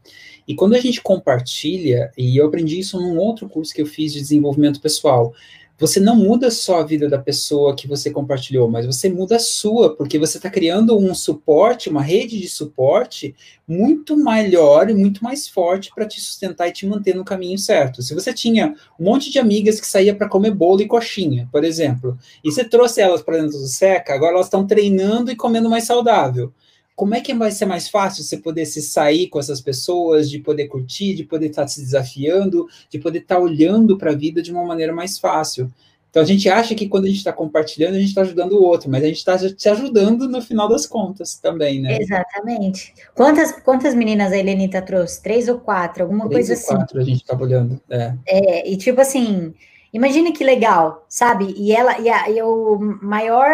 [0.48, 4.14] E quando a gente compartilha, e eu aprendi isso num outro curso que eu fiz
[4.14, 5.34] de desenvolvimento pessoal,
[5.80, 9.40] você não muda só a vida da pessoa que você compartilhou, mas você muda a
[9.40, 13.36] sua, porque você está criando um suporte, uma rede de suporte
[13.68, 18.02] muito melhor e muito mais forte para te sustentar e te manter no caminho certo.
[18.02, 21.64] Se você tinha um monte de amigas que saía para comer bolo e coxinha, por
[21.64, 25.70] exemplo, e você trouxe elas para dentro do seca, agora elas estão treinando e comendo
[25.70, 26.52] mais saudável
[26.98, 30.40] como é que vai ser mais fácil você poder se sair com essas pessoas, de
[30.40, 34.16] poder curtir, de poder estar tá se desafiando, de poder estar tá olhando para a
[34.16, 35.72] vida de uma maneira mais fácil.
[36.10, 38.64] Então a gente acha que quando a gente está compartilhando, a gente está ajudando o
[38.64, 42.00] outro, mas a gente está te ajudando no final das contas também, né?
[42.02, 42.96] Exatamente.
[43.14, 45.22] Quantas, quantas meninas a Helenita trouxe?
[45.22, 46.02] Três ou quatro?
[46.02, 46.76] Alguma Três coisa ou assim?
[46.78, 47.80] Quatro a gente estava olhando.
[47.92, 48.14] É.
[48.26, 49.54] é, e tipo assim,
[49.98, 51.56] Imagine que legal, sabe?
[51.58, 53.50] E ela e, a, e, o maior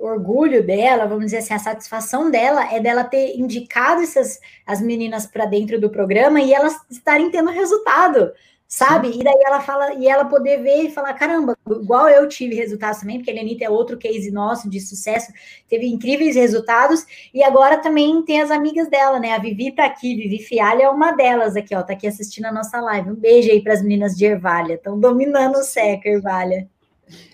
[0.00, 5.26] orgulho dela, vamos dizer assim, a satisfação dela é dela ter indicado essas as meninas
[5.26, 8.30] para dentro do programa e elas estarem tendo resultado
[8.70, 9.10] sabe?
[9.18, 13.00] E daí ela fala, e ela poder ver e falar, caramba, igual eu tive resultados
[13.00, 15.32] também, porque a Lenita é outro case nosso de sucesso,
[15.68, 17.04] teve incríveis resultados,
[17.34, 19.32] e agora também tem as amigas dela, né?
[19.32, 22.52] A Vivi tá aqui, Vivi Fialha é uma delas aqui, ó, tá aqui assistindo a
[22.52, 23.10] nossa live.
[23.10, 26.68] Um beijo aí para as meninas de Ervalha, estão dominando o SECA, Ervalha.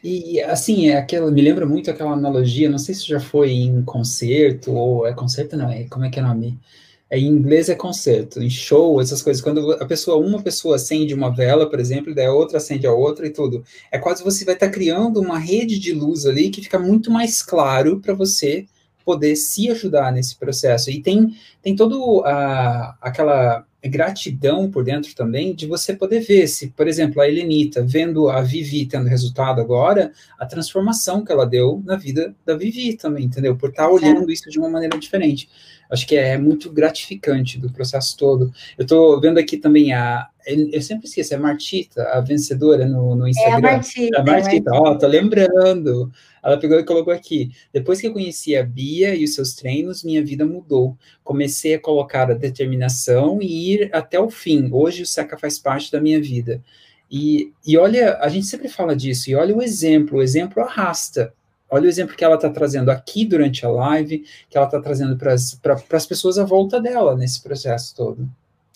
[0.03, 3.85] E assim, é aquela, me lembra muito aquela analogia, não sei se já foi em
[3.85, 6.59] concerto, ou é concerto, não, é como é que é o nome?
[7.09, 9.43] É, em inglês é concerto, em show, essas coisas.
[9.43, 12.93] Quando a pessoa, uma pessoa acende uma vela, por exemplo, daí a outra acende a
[12.93, 13.65] outra e tudo.
[13.93, 17.11] É quase você vai estar tá criando uma rede de luz ali que fica muito
[17.11, 18.67] mais claro para você
[19.05, 20.91] poder se ajudar nesse processo.
[20.91, 26.69] E tem, tem todo a, aquela gratidão por dentro também de você poder ver se,
[26.69, 31.83] por exemplo, a Helenita vendo a Vivi tendo resultado agora, a transformação que ela deu
[31.85, 33.57] na vida da Vivi também, entendeu?
[33.57, 35.49] Por estar tá olhando isso de uma maneira diferente.
[35.91, 38.53] Acho que é muito gratificante do processo todo.
[38.77, 40.29] Eu estou vendo aqui também a.
[40.47, 43.69] Eu sempre esqueço, é a Martita, a vencedora no, no Instagram.
[43.69, 44.21] É a Martita.
[44.21, 46.11] A Martita, ó, oh, tô lembrando.
[46.47, 47.51] Ela pegou e colocou aqui.
[47.73, 50.97] Depois que eu conheci a Bia e os seus treinos, minha vida mudou.
[51.25, 54.71] Comecei a colocar a determinação e ir até o fim.
[54.73, 56.63] Hoje o Seca faz parte da minha vida.
[57.11, 61.35] E, e olha, a gente sempre fala disso, e olha o exemplo, o exemplo arrasta.
[61.69, 65.17] Olha o exemplo que ela está trazendo aqui durante a live, que ela está trazendo
[65.17, 68.29] para as pessoas à volta dela nesse processo todo.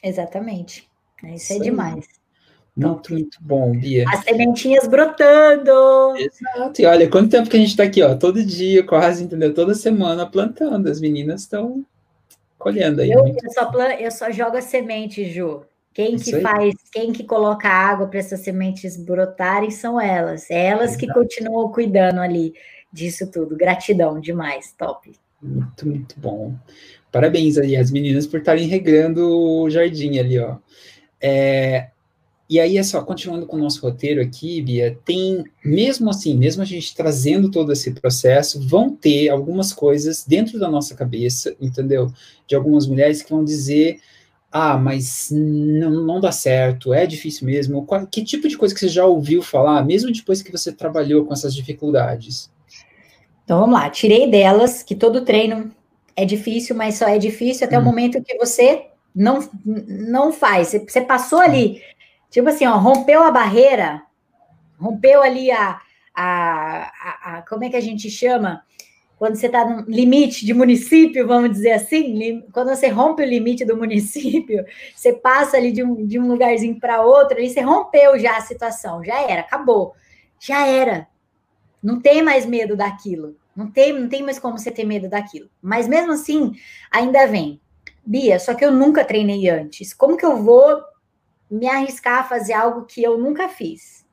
[0.02, 0.88] Exatamente.
[1.22, 1.62] Isso, Isso é aí.
[1.62, 2.19] demais.
[2.88, 4.04] Muito, muito bom, Bia.
[4.08, 6.16] As sementinhas brotando.
[6.16, 6.80] Exato.
[6.80, 9.52] E olha, quanto tempo que a gente está aqui, ó, todo dia, quase, entendeu?
[9.52, 10.88] Toda semana plantando.
[10.88, 11.84] As meninas estão
[12.58, 13.10] colhendo aí.
[13.10, 13.92] Eu, eu, só plan...
[13.94, 15.62] eu só jogo a semente, Ju.
[15.92, 16.42] Quem Isso que aí.
[16.42, 20.48] faz, quem que coloca água para essas sementes brotarem são elas.
[20.50, 20.98] É elas Exato.
[20.98, 22.54] que continuam cuidando ali
[22.92, 23.56] disso tudo.
[23.56, 25.12] Gratidão demais, top.
[25.42, 26.54] Muito, muito bom.
[27.10, 30.56] Parabéns aí às meninas por estarem regando o jardim ali, ó.
[31.20, 31.88] É,
[32.50, 36.60] e aí, é só, continuando com o nosso roteiro aqui, Bia, tem, mesmo assim, mesmo
[36.64, 42.12] a gente trazendo todo esse processo, vão ter algumas coisas dentro da nossa cabeça, entendeu?
[42.48, 44.00] De algumas mulheres que vão dizer,
[44.50, 47.86] ah, mas não, não dá certo, é difícil mesmo.
[47.86, 51.24] Qual, que tipo de coisa que você já ouviu falar, mesmo depois que você trabalhou
[51.24, 52.50] com essas dificuldades?
[53.44, 55.70] Então vamos lá, tirei delas que todo treino
[56.16, 57.82] é difícil, mas só é difícil até hum.
[57.82, 60.68] o momento que você não não faz.
[60.68, 61.80] Você, você passou ali,
[62.30, 64.02] tipo assim, ó, rompeu a barreira,
[64.78, 65.80] rompeu ali a,
[66.14, 68.62] a, a, a como é que a gente chama?
[69.18, 73.66] Quando você está no limite de município, vamos dizer assim, quando você rompe o limite
[73.66, 74.64] do município,
[74.94, 78.40] você passa ali de um, de um lugarzinho para outro, e você rompeu já a
[78.40, 79.94] situação, já era, acabou,
[80.38, 81.06] já era.
[81.82, 83.36] Não tem mais medo daquilo.
[83.54, 85.50] Não tem, não tem mais como você ter medo daquilo.
[85.60, 86.52] Mas mesmo assim,
[86.90, 87.60] ainda vem.
[88.04, 89.92] Bia, só que eu nunca treinei antes.
[89.92, 90.82] Como que eu vou
[91.50, 94.06] me arriscar a fazer algo que eu nunca fiz?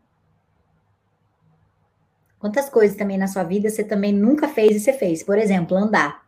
[2.39, 5.23] Quantas coisas também na sua vida você também nunca fez e você fez?
[5.23, 6.23] Por exemplo, andar.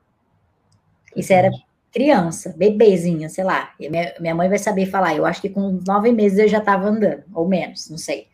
[1.15, 1.50] Isso era
[1.91, 3.72] criança, bebezinha, sei lá.
[3.80, 5.15] Minha, minha mãe vai saber falar.
[5.15, 8.28] Eu acho que com nove meses eu já estava andando, ou menos, não sei.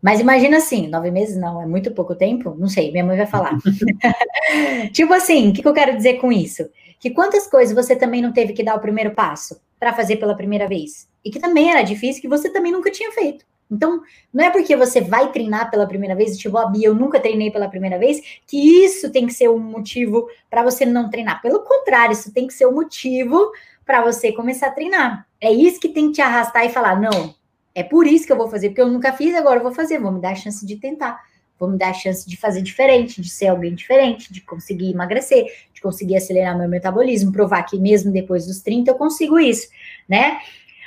[0.00, 2.54] Mas imagina assim, nove meses não, é muito pouco tempo?
[2.58, 3.56] Não sei, minha mãe vai falar.
[4.92, 6.68] tipo assim, o que, que eu quero dizer com isso?
[6.98, 10.36] Que quantas coisas você também não teve que dar o primeiro passo para fazer pela
[10.36, 11.08] primeira vez?
[11.24, 13.44] E que também era difícil, que você também nunca tinha feito.
[13.70, 14.00] Então,
[14.32, 17.50] não é porque você vai treinar pela primeira vez, tipo, a Bia, eu nunca treinei
[17.50, 21.42] pela primeira vez, que isso tem que ser um motivo para você não treinar.
[21.42, 23.50] Pelo contrário, isso tem que ser um motivo
[23.84, 25.26] para você começar a treinar.
[25.40, 27.34] É isso que tem que te arrastar e falar: não,
[27.74, 29.98] é por isso que eu vou fazer, porque eu nunca fiz, agora eu vou fazer,
[29.98, 31.20] vou me dar a chance de tentar,
[31.58, 35.46] vou me dar a chance de fazer diferente, de ser alguém diferente, de conseguir emagrecer,
[35.86, 39.68] conseguir acelerar meu metabolismo, provar que mesmo depois dos 30 eu consigo isso,
[40.08, 40.40] né?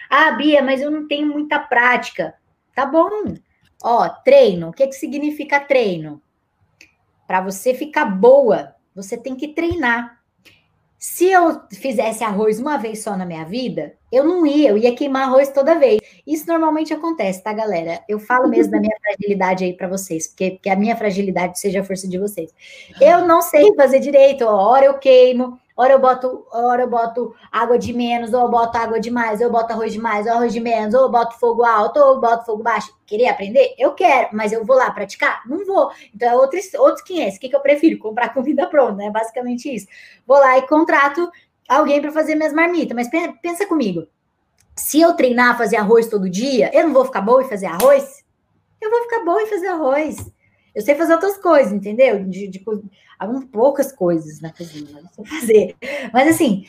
[0.09, 2.35] Ah, Bia, mas eu não tenho muita prática.
[2.75, 3.33] Tá bom.
[3.81, 6.21] Ó, treino, o que que significa treino?
[7.25, 10.19] Para você ficar boa, você tem que treinar.
[11.00, 14.93] Se eu fizesse arroz uma vez só na minha vida, eu não ia, eu ia
[14.93, 16.02] queimar arroz toda vez.
[16.27, 18.04] Isso normalmente acontece, tá, galera?
[18.10, 21.79] Eu falo mesmo da minha fragilidade aí para vocês, porque, porque a minha fragilidade seja
[21.79, 22.54] a força de vocês.
[23.00, 27.34] Eu não sei fazer direito, ó, hora eu queimo, hora eu boto, hora eu boto
[27.52, 30.52] água de menos, ou eu boto água demais, ou eu boto arroz demais, ou arroz
[30.52, 32.94] de menos, ou eu boto fogo alto, ou eu boto fogo baixo.
[33.06, 33.75] Querer aprender?
[33.77, 35.42] Eu quero, mas eu vou lá praticar?
[35.48, 35.90] Não vou.
[36.13, 37.38] Então é outros, outros 500.
[37.38, 37.98] O que, que eu prefiro?
[37.98, 39.10] Comprar comida pronta, né?
[39.10, 39.88] Basicamente isso.
[40.27, 41.32] Vou lá e contrato
[41.67, 42.96] alguém para fazer minhas marmitas.
[42.96, 43.10] Mas
[43.42, 44.06] pensa comigo.
[44.75, 48.23] Se eu treinar fazer arroz todo dia, eu não vou ficar boa em fazer arroz?
[48.82, 50.32] eu vou ficar boa em fazer arroz.
[50.73, 52.23] Eu sei fazer outras coisas, entendeu?
[52.23, 52.63] De, de,
[53.20, 55.76] algumas poucas coisas na cozinha, não sei fazer.
[56.13, 56.65] Mas assim,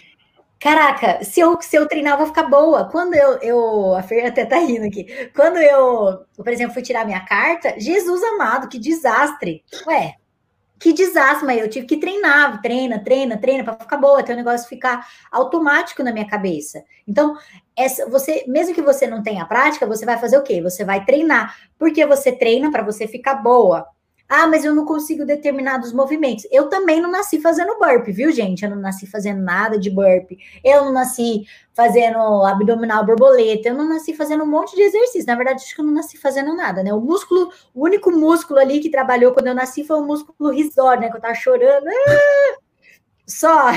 [0.59, 2.85] caraca, se eu, se eu treinar, eu vou ficar boa.
[2.91, 3.95] Quando eu, eu.
[3.95, 5.31] A Fer até tá rindo aqui.
[5.35, 9.65] Quando eu, por exemplo, fui tirar minha carta, Jesus amado, que desastre.
[9.87, 10.17] Ué,
[10.81, 14.37] que desastre, mas eu tive que treinar, treina, treina, treina para ficar boa, até o
[14.37, 16.83] negócio ficar automático na minha cabeça.
[17.07, 17.37] Então,
[17.77, 20.63] essa, você, mesmo que você não tenha prática, você vai fazer o quê?
[20.63, 23.87] Você vai treinar, porque você treina para você ficar boa.
[24.33, 26.47] Ah, mas eu não consigo determinados movimentos.
[26.53, 28.65] Eu também não nasci fazendo burpe, viu, gente?
[28.65, 30.39] Eu não nasci fazendo nada de burpe.
[30.63, 32.17] Eu não nasci fazendo
[32.47, 33.71] abdominal borboleta.
[33.71, 35.27] Eu não nasci fazendo um monte de exercício.
[35.27, 36.95] Na verdade, acho que eu não nasci fazendo nada, né?
[36.95, 41.03] O músculo, o único músculo ali que trabalhou quando eu nasci foi o músculo risório,
[41.03, 41.11] né?
[41.11, 41.89] Que eu tava chorando.
[41.89, 42.71] Ah!
[43.27, 43.71] Só,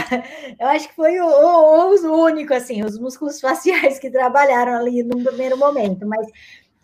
[0.60, 5.04] eu acho que foi o, o, o único, assim, os músculos faciais que trabalharam ali
[5.04, 6.08] no primeiro momento.
[6.08, 6.28] Mas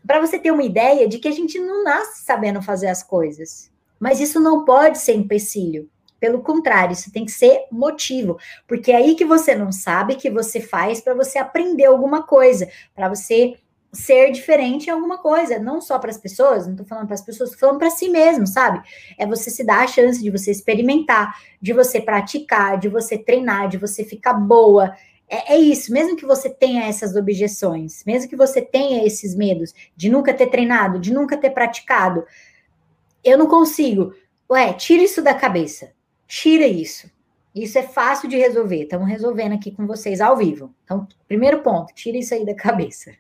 [0.05, 3.71] para você ter uma ideia de que a gente não nasce sabendo fazer as coisas.
[3.99, 5.89] Mas isso não pode ser empecilho.
[6.19, 8.37] Pelo contrário, isso tem que ser motivo,
[8.67, 12.67] porque é aí que você não sabe que você faz para você aprender alguma coisa,
[12.93, 13.55] para você
[13.91, 17.21] ser diferente em alguma coisa, não só para as pessoas, não estou falando para as
[17.21, 18.81] pessoas, estou falando para si mesmo, sabe?
[19.17, 23.67] É você se dar a chance de você experimentar, de você praticar, de você treinar,
[23.67, 24.93] de você ficar boa,
[25.29, 29.73] é, é, isso, mesmo que você tenha essas objeções, mesmo que você tenha esses medos
[29.95, 32.25] de nunca ter treinado, de nunca ter praticado,
[33.23, 34.13] eu não consigo.
[34.49, 35.91] Ué, tira isso da cabeça.
[36.27, 37.09] Tira isso.
[37.53, 38.83] Isso é fácil de resolver.
[38.83, 40.73] Estamos resolvendo aqui com vocês ao vivo.
[40.83, 43.11] Então, primeiro ponto, tira isso aí da cabeça.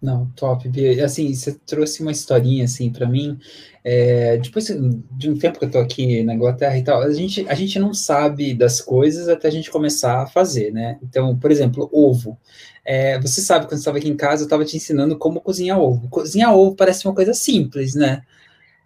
[0.00, 1.04] Não, top, Bia.
[1.04, 3.38] Assim, você trouxe uma historinha, assim, para mim.
[3.84, 7.46] É, depois de um tempo que eu tô aqui na Inglaterra e tal, a gente,
[7.48, 10.98] a gente não sabe das coisas até a gente começar a fazer, né?
[11.02, 12.38] Então, por exemplo, ovo.
[12.82, 16.08] É, você sabe, quando estava aqui em casa, eu estava te ensinando como cozinhar ovo.
[16.08, 18.22] Cozinhar ovo parece uma coisa simples, né?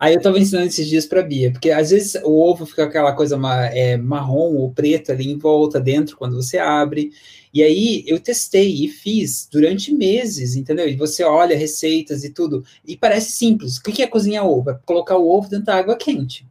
[0.05, 3.15] Aí eu estava ensinando esses dias para Bia, porque às vezes o ovo fica aquela
[3.15, 3.41] coisa
[3.73, 7.11] é, marrom ou preta ali em volta, dentro, quando você abre.
[7.55, 10.87] E aí eu testei e fiz durante meses, entendeu?
[10.87, 13.79] E você olha receitas e tudo, e parece simples.
[13.79, 14.73] O que é cozinhar ovo?
[14.73, 16.47] É colocar o ovo dentro da água quente.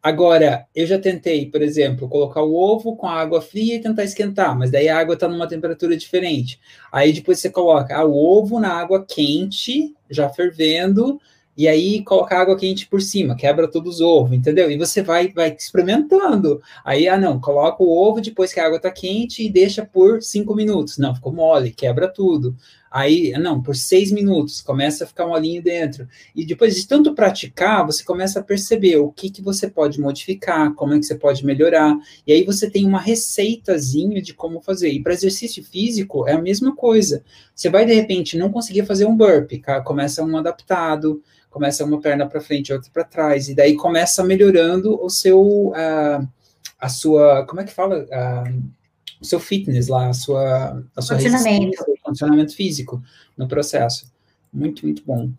[0.00, 4.04] Agora, eu já tentei, por exemplo, colocar o ovo com a água fria e tentar
[4.04, 6.60] esquentar, mas daí a água está numa temperatura diferente.
[6.92, 11.18] Aí depois você coloca ah, o ovo na água quente, já fervendo,
[11.56, 14.70] e aí coloca água quente por cima, quebra todos os ovos, entendeu?
[14.70, 16.60] E você vai, vai experimentando.
[16.84, 20.20] Aí, ah, não, coloca o ovo depois que a água tá quente e deixa por
[20.22, 20.98] cinco minutos.
[20.98, 22.56] Não, ficou mole, quebra tudo.
[22.94, 26.06] Aí, não, por seis minutos, começa a ficar molinho dentro.
[26.32, 30.72] E depois de tanto praticar, você começa a perceber o que, que você pode modificar,
[30.74, 31.98] como é que você pode melhorar.
[32.24, 34.90] E aí você tem uma receitazinha de como fazer.
[34.90, 37.24] E para exercício físico, é a mesma coisa.
[37.52, 41.20] Você vai, de repente, não conseguir fazer um burpee, começa um adaptado,
[41.50, 46.28] começa uma perna para frente, outra para trás, e daí começa melhorando o seu, uh,
[46.78, 48.04] a sua, como é que fala?
[48.04, 48.62] Uh,
[49.20, 51.93] o seu fitness lá, a sua, a sua condicionamento.
[52.04, 53.02] Condicionamento físico
[53.36, 54.12] no processo.
[54.52, 55.30] Muito, muito bom.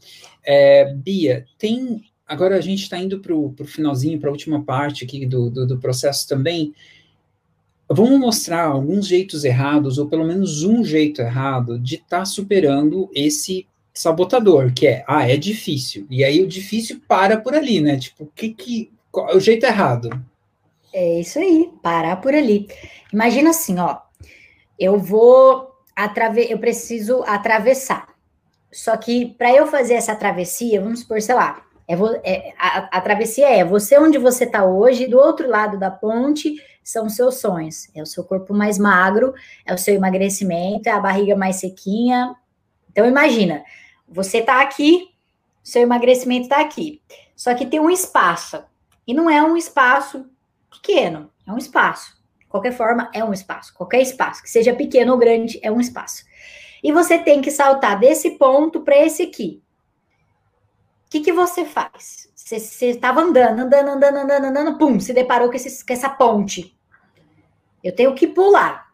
[0.44, 2.04] É, Bia, tem.
[2.28, 5.66] Agora a gente está indo para o finalzinho, para a última parte aqui do, do,
[5.66, 6.74] do processo também.
[7.88, 13.10] Vamos mostrar alguns jeitos errados, ou pelo menos um jeito errado, de estar tá superando
[13.14, 16.08] esse sabotador, que é, ah, é difícil.
[16.10, 17.98] E aí o difícil para por ali, né?
[17.98, 18.92] Tipo, que que.
[19.12, 20.10] Qual o jeito errado?
[20.92, 22.68] É isso aí, parar por ali.
[23.14, 23.98] Imagina assim, ó.
[24.78, 28.08] Eu vou atrave eu preciso atravessar.
[28.72, 31.94] Só que para eu fazer essa travessia, vamos supor, sei lá, é,
[32.24, 36.56] é a, a, travessia é você onde você está hoje, do outro lado da ponte
[36.84, 37.88] são os seus sonhos.
[37.96, 39.34] É o seu corpo mais magro,
[39.66, 42.36] é o seu emagrecimento, é a barriga mais sequinha.
[42.92, 43.64] Então imagina,
[44.08, 45.10] você está aqui,
[45.64, 47.02] seu emagrecimento está aqui.
[47.36, 48.64] Só que tem um espaço.
[49.08, 50.26] E não é um espaço
[50.70, 52.16] pequeno, é um espaço.
[52.50, 53.74] Qualquer forma, é um espaço.
[53.74, 56.24] Qualquer espaço, que seja pequeno ou grande, é um espaço.
[56.84, 59.62] E você tem que saltar desse ponto para esse aqui.
[61.08, 62.30] O que, que você faz?
[62.36, 66.78] Você estava andando, andando, andando, andando, andando, pum, se deparou com, esse, com essa ponte.
[67.84, 68.92] Eu tenho que pular.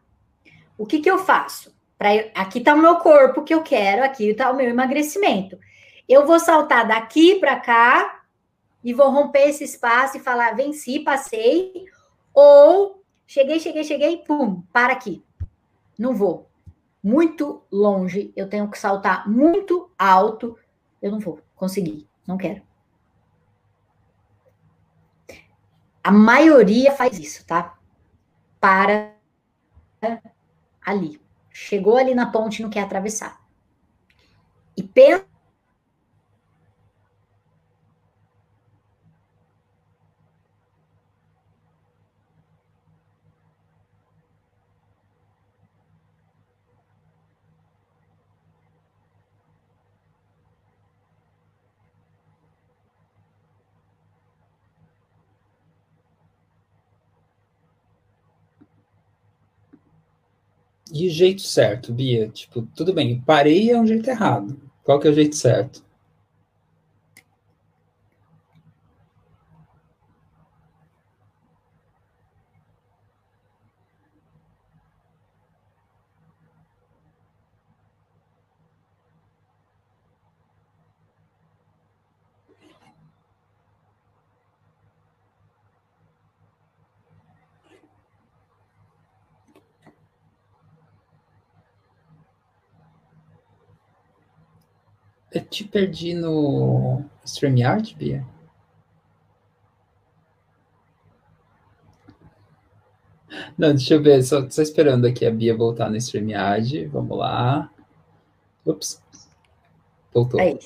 [0.78, 1.74] O que, que eu faço?
[1.98, 5.58] Pra, aqui está o meu corpo que eu quero, aqui está o meu emagrecimento.
[6.08, 8.22] Eu vou saltar daqui para cá
[8.82, 11.84] e vou romper esse espaço e falar: venci, passei.
[12.34, 15.24] Ou cheguei, cheguei, cheguei, pum, para aqui.
[15.98, 16.50] Não vou.
[17.02, 20.58] Muito longe, eu tenho que saltar muito alto.
[21.00, 22.62] Eu não vou conseguir, não quero.
[26.04, 27.78] A maioria faz isso, tá?
[28.60, 29.14] Para
[30.84, 31.20] ali.
[31.50, 33.40] Chegou ali na ponte não quer atravessar.
[34.76, 35.31] E pensa
[61.08, 62.28] Jeito certo, Bia?
[62.28, 64.60] Tipo, tudo bem, parei é um jeito errado.
[64.84, 65.84] Qual que é o jeito certo?
[95.34, 98.24] Eu te perdi no StreamYard, Bia?
[103.56, 106.86] Não, deixa eu ver, só, só esperando aqui a Bia voltar no StreamYard.
[106.86, 107.70] Vamos lá.
[108.66, 109.02] Ups.
[110.12, 110.38] Voltou.
[110.38, 110.58] Aí.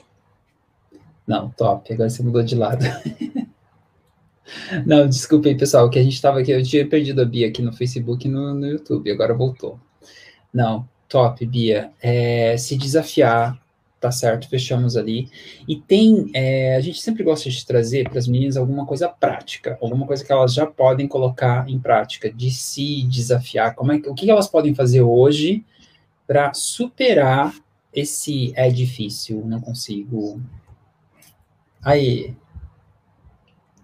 [1.26, 1.92] Não, top.
[1.92, 2.84] Agora você mudou de lado.
[4.86, 6.50] Não, desculpa aí, pessoal, que a gente estava aqui.
[6.50, 9.10] Eu tinha perdido a Bia aqui no Facebook e no, no YouTube.
[9.10, 9.78] Agora voltou.
[10.52, 11.92] Não, top, Bia.
[12.00, 13.60] É, se desafiar
[14.00, 15.28] tá certo, fechamos ali.
[15.66, 19.78] E tem, é, a gente sempre gosta de trazer para as meninas alguma coisa prática,
[19.80, 23.74] alguma coisa que elas já podem colocar em prática, de se desafiar.
[23.74, 25.64] Como é, o que elas podem fazer hoje
[26.26, 27.54] para superar
[27.92, 30.40] esse é difícil, não consigo.
[31.82, 32.36] Aí.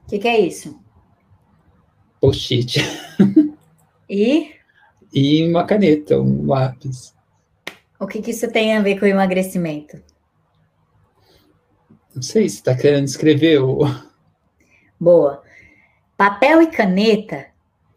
[0.04, 0.78] O que, que é isso?
[2.20, 2.78] Post-it.
[4.14, 4.50] E?
[5.10, 7.14] E uma caneta, um lápis.
[8.02, 10.02] O que, que isso tem a ver com o emagrecimento?
[12.12, 13.78] Não sei se está querendo escrever o.
[14.98, 15.40] Boa.
[16.16, 17.46] Papel e caneta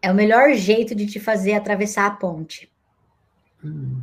[0.00, 2.70] é o melhor jeito de te fazer atravessar a ponte.
[3.64, 4.00] Hum.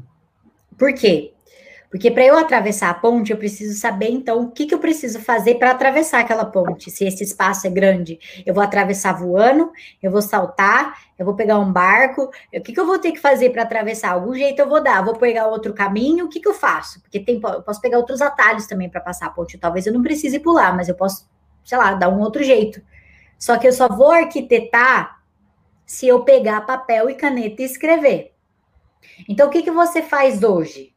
[0.78, 1.33] Por quê?
[1.94, 5.20] Porque para eu atravessar a ponte, eu preciso saber, então, o que, que eu preciso
[5.20, 6.90] fazer para atravessar aquela ponte.
[6.90, 8.18] Se esse espaço é grande,
[8.48, 9.72] eu vou atravessar voando,
[10.02, 12.32] eu vou saltar, eu vou pegar um barco.
[12.52, 14.14] O que, que eu vou ter que fazer para atravessar?
[14.14, 15.06] Algum jeito eu vou dar.
[15.06, 17.00] Vou pegar outro caminho, o que, que eu faço?
[17.00, 19.60] Porque tem, eu posso pegar outros atalhos também para passar a ponte.
[19.60, 21.30] Talvez eu não precise pular, mas eu posso,
[21.64, 22.82] sei lá, dar um outro jeito.
[23.38, 25.22] Só que eu só vou arquitetar
[25.86, 28.34] se eu pegar papel e caneta e escrever.
[29.30, 30.93] Então, o que, que você faz hoje?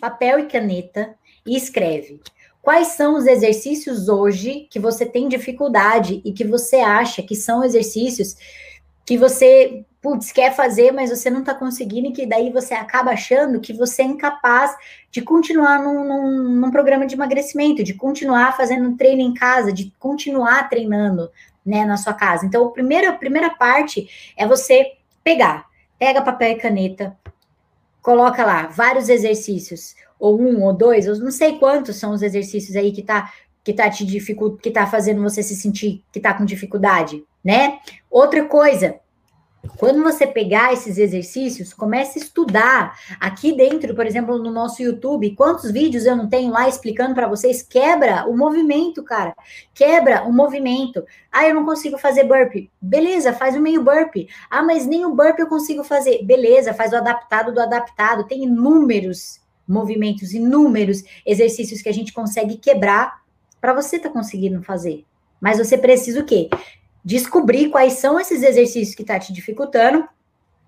[0.00, 1.14] Papel e caneta
[1.46, 2.20] e escreve.
[2.62, 7.64] Quais são os exercícios hoje que você tem dificuldade e que você acha que são
[7.64, 8.36] exercícios
[9.06, 13.10] que você, putz, quer fazer, mas você não está conseguindo e que daí você acaba
[13.10, 14.76] achando que você é incapaz
[15.10, 19.92] de continuar num, num, num programa de emagrecimento, de continuar fazendo treino em casa, de
[19.98, 21.30] continuar treinando,
[21.64, 22.46] né, na sua casa.
[22.46, 24.92] Então, primeira, a primeira parte é você
[25.24, 25.66] pegar,
[25.98, 27.16] pega papel e caneta,
[28.02, 32.76] coloca lá vários exercícios, ou um ou dois, eu não sei quantos são os exercícios
[32.76, 33.32] aí que tá
[33.62, 37.78] que tá te dificult, que tá fazendo você se sentir que tá com dificuldade, né?
[38.10, 38.98] Outra coisa,
[39.76, 42.98] quando você pegar esses exercícios, comece a estudar.
[43.20, 47.28] Aqui dentro, por exemplo, no nosso YouTube, quantos vídeos eu não tenho lá explicando para
[47.28, 47.62] vocês?
[47.62, 49.34] Quebra o movimento, cara.
[49.74, 51.04] Quebra o movimento.
[51.30, 52.70] Ah, eu não consigo fazer burpee.
[52.80, 54.28] Beleza, faz o meio burpee.
[54.50, 56.24] Ah, mas nem o burpee eu consigo fazer.
[56.24, 58.24] Beleza, faz o adaptado do adaptado.
[58.24, 63.20] Tem inúmeros movimentos, inúmeros exercícios que a gente consegue quebrar
[63.60, 65.04] para você estar tá conseguindo fazer.
[65.40, 66.48] Mas você precisa o quê?
[67.04, 70.08] Descobrir quais são esses exercícios que está te dificultando,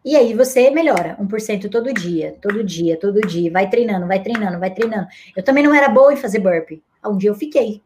[0.04, 3.50] e aí você melhora 1% todo dia, todo dia, todo dia.
[3.52, 5.06] Vai treinando, vai treinando, vai treinando.
[5.36, 6.82] Eu também não era boa em fazer burpee.
[7.04, 7.80] Um dia eu fiquei.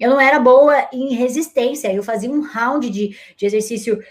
[0.00, 1.92] Eu não era boa em resistência.
[1.92, 4.02] Eu fazia um round de, de exercício,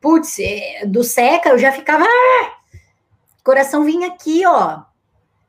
[0.00, 2.04] putz, é, do seca, eu já ficava.
[2.04, 2.52] Ah!
[3.42, 4.82] Coração vinha aqui, ó.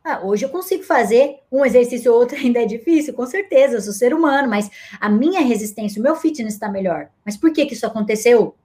[0.10, 3.82] Ah, hoje eu consigo fazer um exercício ou outro, ainda é difícil, com certeza, eu
[3.82, 7.10] sou ser humano, mas a minha resistência, o meu fitness está melhor.
[7.24, 8.55] Mas por que, que isso aconteceu?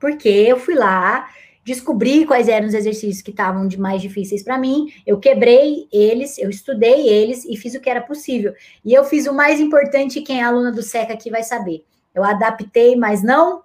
[0.00, 1.28] Porque eu fui lá,
[1.64, 6.36] descobri quais eram os exercícios que estavam de mais difíceis para mim, eu quebrei eles,
[6.36, 8.52] eu estudei eles e fiz o que era possível.
[8.84, 11.84] E eu fiz o mais importante, quem é aluna do SECA aqui vai saber.
[12.12, 13.62] Eu adaptei, mas não.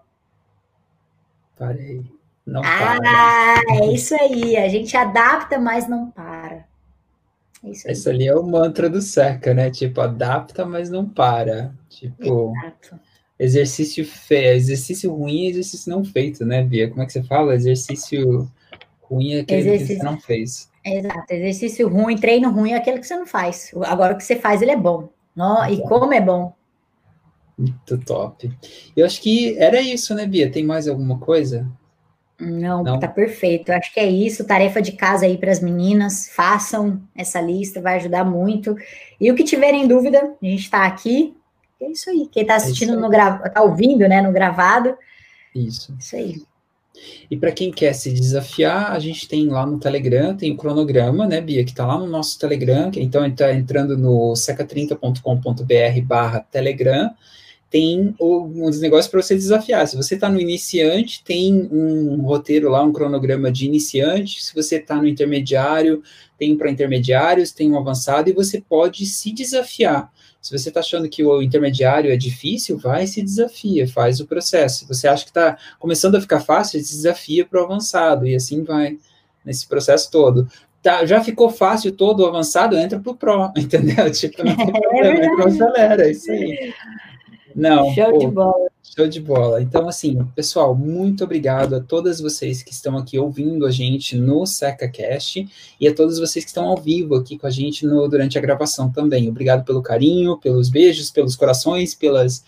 [1.57, 2.03] Parei.
[2.45, 3.61] Não ah, para.
[3.79, 4.57] é isso aí.
[4.57, 6.65] A gente adapta, mas não para.
[7.63, 9.69] Isso Esse ali é o mantra do Seca, né?
[9.69, 11.73] Tipo, adapta, mas não para.
[11.89, 12.99] Tipo, Exato.
[13.39, 16.89] exercício feio, exercício ruim é exercício não feito, né, Bia?
[16.89, 17.55] Como é que você fala?
[17.55, 18.49] Exercício
[19.01, 19.95] ruim é aquele exercício...
[19.95, 20.71] que você não fez.
[20.85, 23.71] Exato, exercício ruim, treino ruim é aquele que você não faz.
[23.85, 25.07] Agora o que você faz, ele é bom.
[25.33, 26.53] Não, e como é bom.
[27.57, 28.51] Muito top.
[28.95, 30.51] Eu acho que era isso, né, Bia?
[30.51, 31.65] Tem mais alguma coisa?
[32.43, 33.71] Não, Não, tá perfeito.
[33.71, 34.45] Acho que é isso.
[34.45, 36.29] Tarefa de casa aí para as meninas.
[36.29, 38.75] Façam essa lista, vai ajudar muito.
[39.19, 41.35] E o que tiverem dúvida, a gente está aqui.
[41.81, 42.27] É isso aí.
[42.31, 44.95] Quem está é assistindo é no gravado, está ouvindo, né, no gravado.
[45.55, 45.95] Isso.
[45.99, 46.41] Isso aí.
[47.29, 51.27] E para quem quer se desafiar, a gente tem lá no Telegram, tem o cronograma,
[51.27, 57.11] né, Bia, que está lá no nosso Telegram, então está entrando no seca30.com.br barra Telegram,
[57.73, 59.87] tem uns negócios para você desafiar.
[59.87, 64.43] Se você está no iniciante, tem um roteiro lá, um cronograma de iniciante.
[64.43, 66.03] Se você está no intermediário,
[66.37, 70.13] tem para intermediários, tem um avançado, e você pode se desafiar.
[70.39, 74.81] Se você está achando que o intermediário é difícil, vai se desafia, faz o processo.
[74.81, 78.35] Se você acha que está começando a ficar fácil, se desafia para o avançado, e
[78.35, 78.99] assim vai
[79.43, 80.47] nesse processo todo.
[80.83, 84.11] Tá, já ficou fácil todo avançado, entra para o Pro, entendeu?
[84.11, 86.71] Tipo, não tem é problema, entra acelera, é isso aí.
[87.55, 87.93] Não.
[87.93, 88.67] Show pô, de bola.
[88.83, 89.61] Show de bola.
[89.61, 94.45] Então, assim, pessoal, muito obrigado a todas vocês que estão aqui ouvindo a gente no
[94.45, 95.47] SecaCast
[95.79, 98.41] e a todos vocês que estão ao vivo aqui com a gente no, durante a
[98.41, 99.29] gravação também.
[99.29, 102.43] Obrigado pelo carinho, pelos beijos, pelos corações, pelas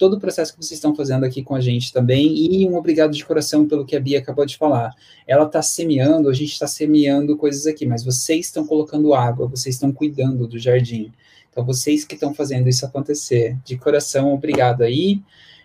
[0.00, 3.10] todo o processo que vocês estão fazendo aqui com a gente também, e um obrigado
[3.10, 4.94] de coração pelo que a Bia acabou de falar.
[5.26, 9.74] Ela está semeando, a gente está semeando coisas aqui, mas vocês estão colocando água, vocês
[9.74, 11.12] estão cuidando do jardim.
[11.50, 15.22] Então, vocês que estão fazendo isso acontecer, de coração, obrigado aí.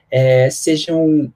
[0.10, 1.32] É, sejam.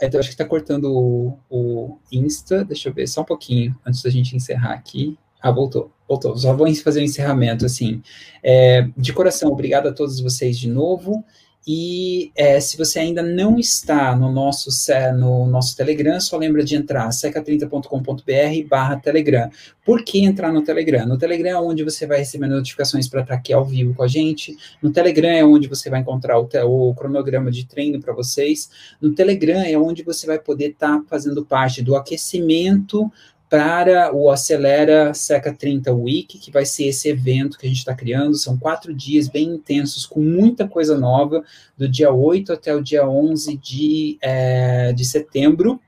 [0.00, 3.76] É, eu acho que está cortando o, o, Insta, deixa eu ver só um pouquinho
[3.84, 5.18] antes da gente encerrar aqui.
[5.40, 6.36] Ah, voltou, voltou.
[6.36, 8.02] Só vou fazer o um encerramento, assim.
[8.42, 11.24] É, de coração, obrigado a todos vocês de novo.
[11.66, 14.70] E é, se você ainda não está no nosso,
[15.16, 19.50] no nosso Telegram, só lembra de entrar seca30.com.br barra Telegram.
[19.84, 21.06] Por que entrar no Telegram?
[21.06, 24.08] No Telegram é onde você vai receber notificações para estar aqui ao vivo com a
[24.08, 24.56] gente.
[24.82, 28.70] No Telegram é onde você vai encontrar o, o cronograma de treino para vocês.
[29.00, 33.10] No Telegram é onde você vai poder estar tá fazendo parte do aquecimento
[33.50, 37.92] para o Acelera Seca 30 Week, que vai ser esse evento que a gente está
[37.92, 38.36] criando.
[38.36, 41.44] São quatro dias bem intensos, com muita coisa nova,
[41.76, 45.80] do dia 8 até o dia 11 de, é, de setembro.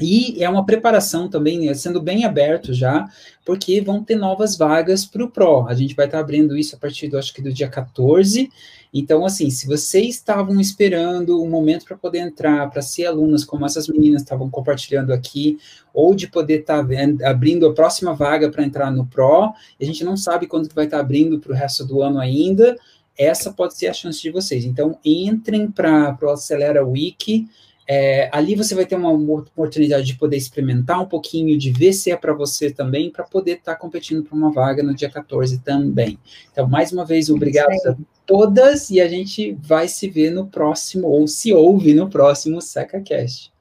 [0.00, 3.06] E é uma preparação também, né, sendo bem aberto já,
[3.44, 5.66] porque vão ter novas vagas para o PRO.
[5.68, 8.50] A gente vai estar tá abrindo isso a partir do, acho que do dia 14,
[8.94, 13.64] então, assim, se vocês estavam esperando um momento para poder entrar, para ser alunas, como
[13.64, 15.58] essas meninas estavam compartilhando aqui,
[15.94, 20.04] ou de poder estar tá abrindo a próxima vaga para entrar no Pro, a gente
[20.04, 22.76] não sabe quando que vai estar tá abrindo para o resto do ano ainda,
[23.16, 24.64] essa pode ser a chance de vocês.
[24.64, 27.48] Então, entrem para o Acelera Week,
[27.88, 32.10] é, ali você vai ter uma oportunidade de poder experimentar um pouquinho, de ver se
[32.10, 35.60] é para você também, para poder estar tá competindo para uma vaga no dia 14
[35.60, 36.18] também.
[36.50, 41.08] Então, mais uma vez, obrigado a todas e a gente vai se ver no próximo,
[41.08, 43.52] ou se ouve no próximo SecaCast.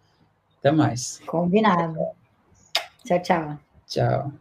[0.60, 1.20] Até mais.
[1.26, 1.98] Combinado.
[3.04, 3.60] Tchau, tchau.
[3.88, 4.41] Tchau.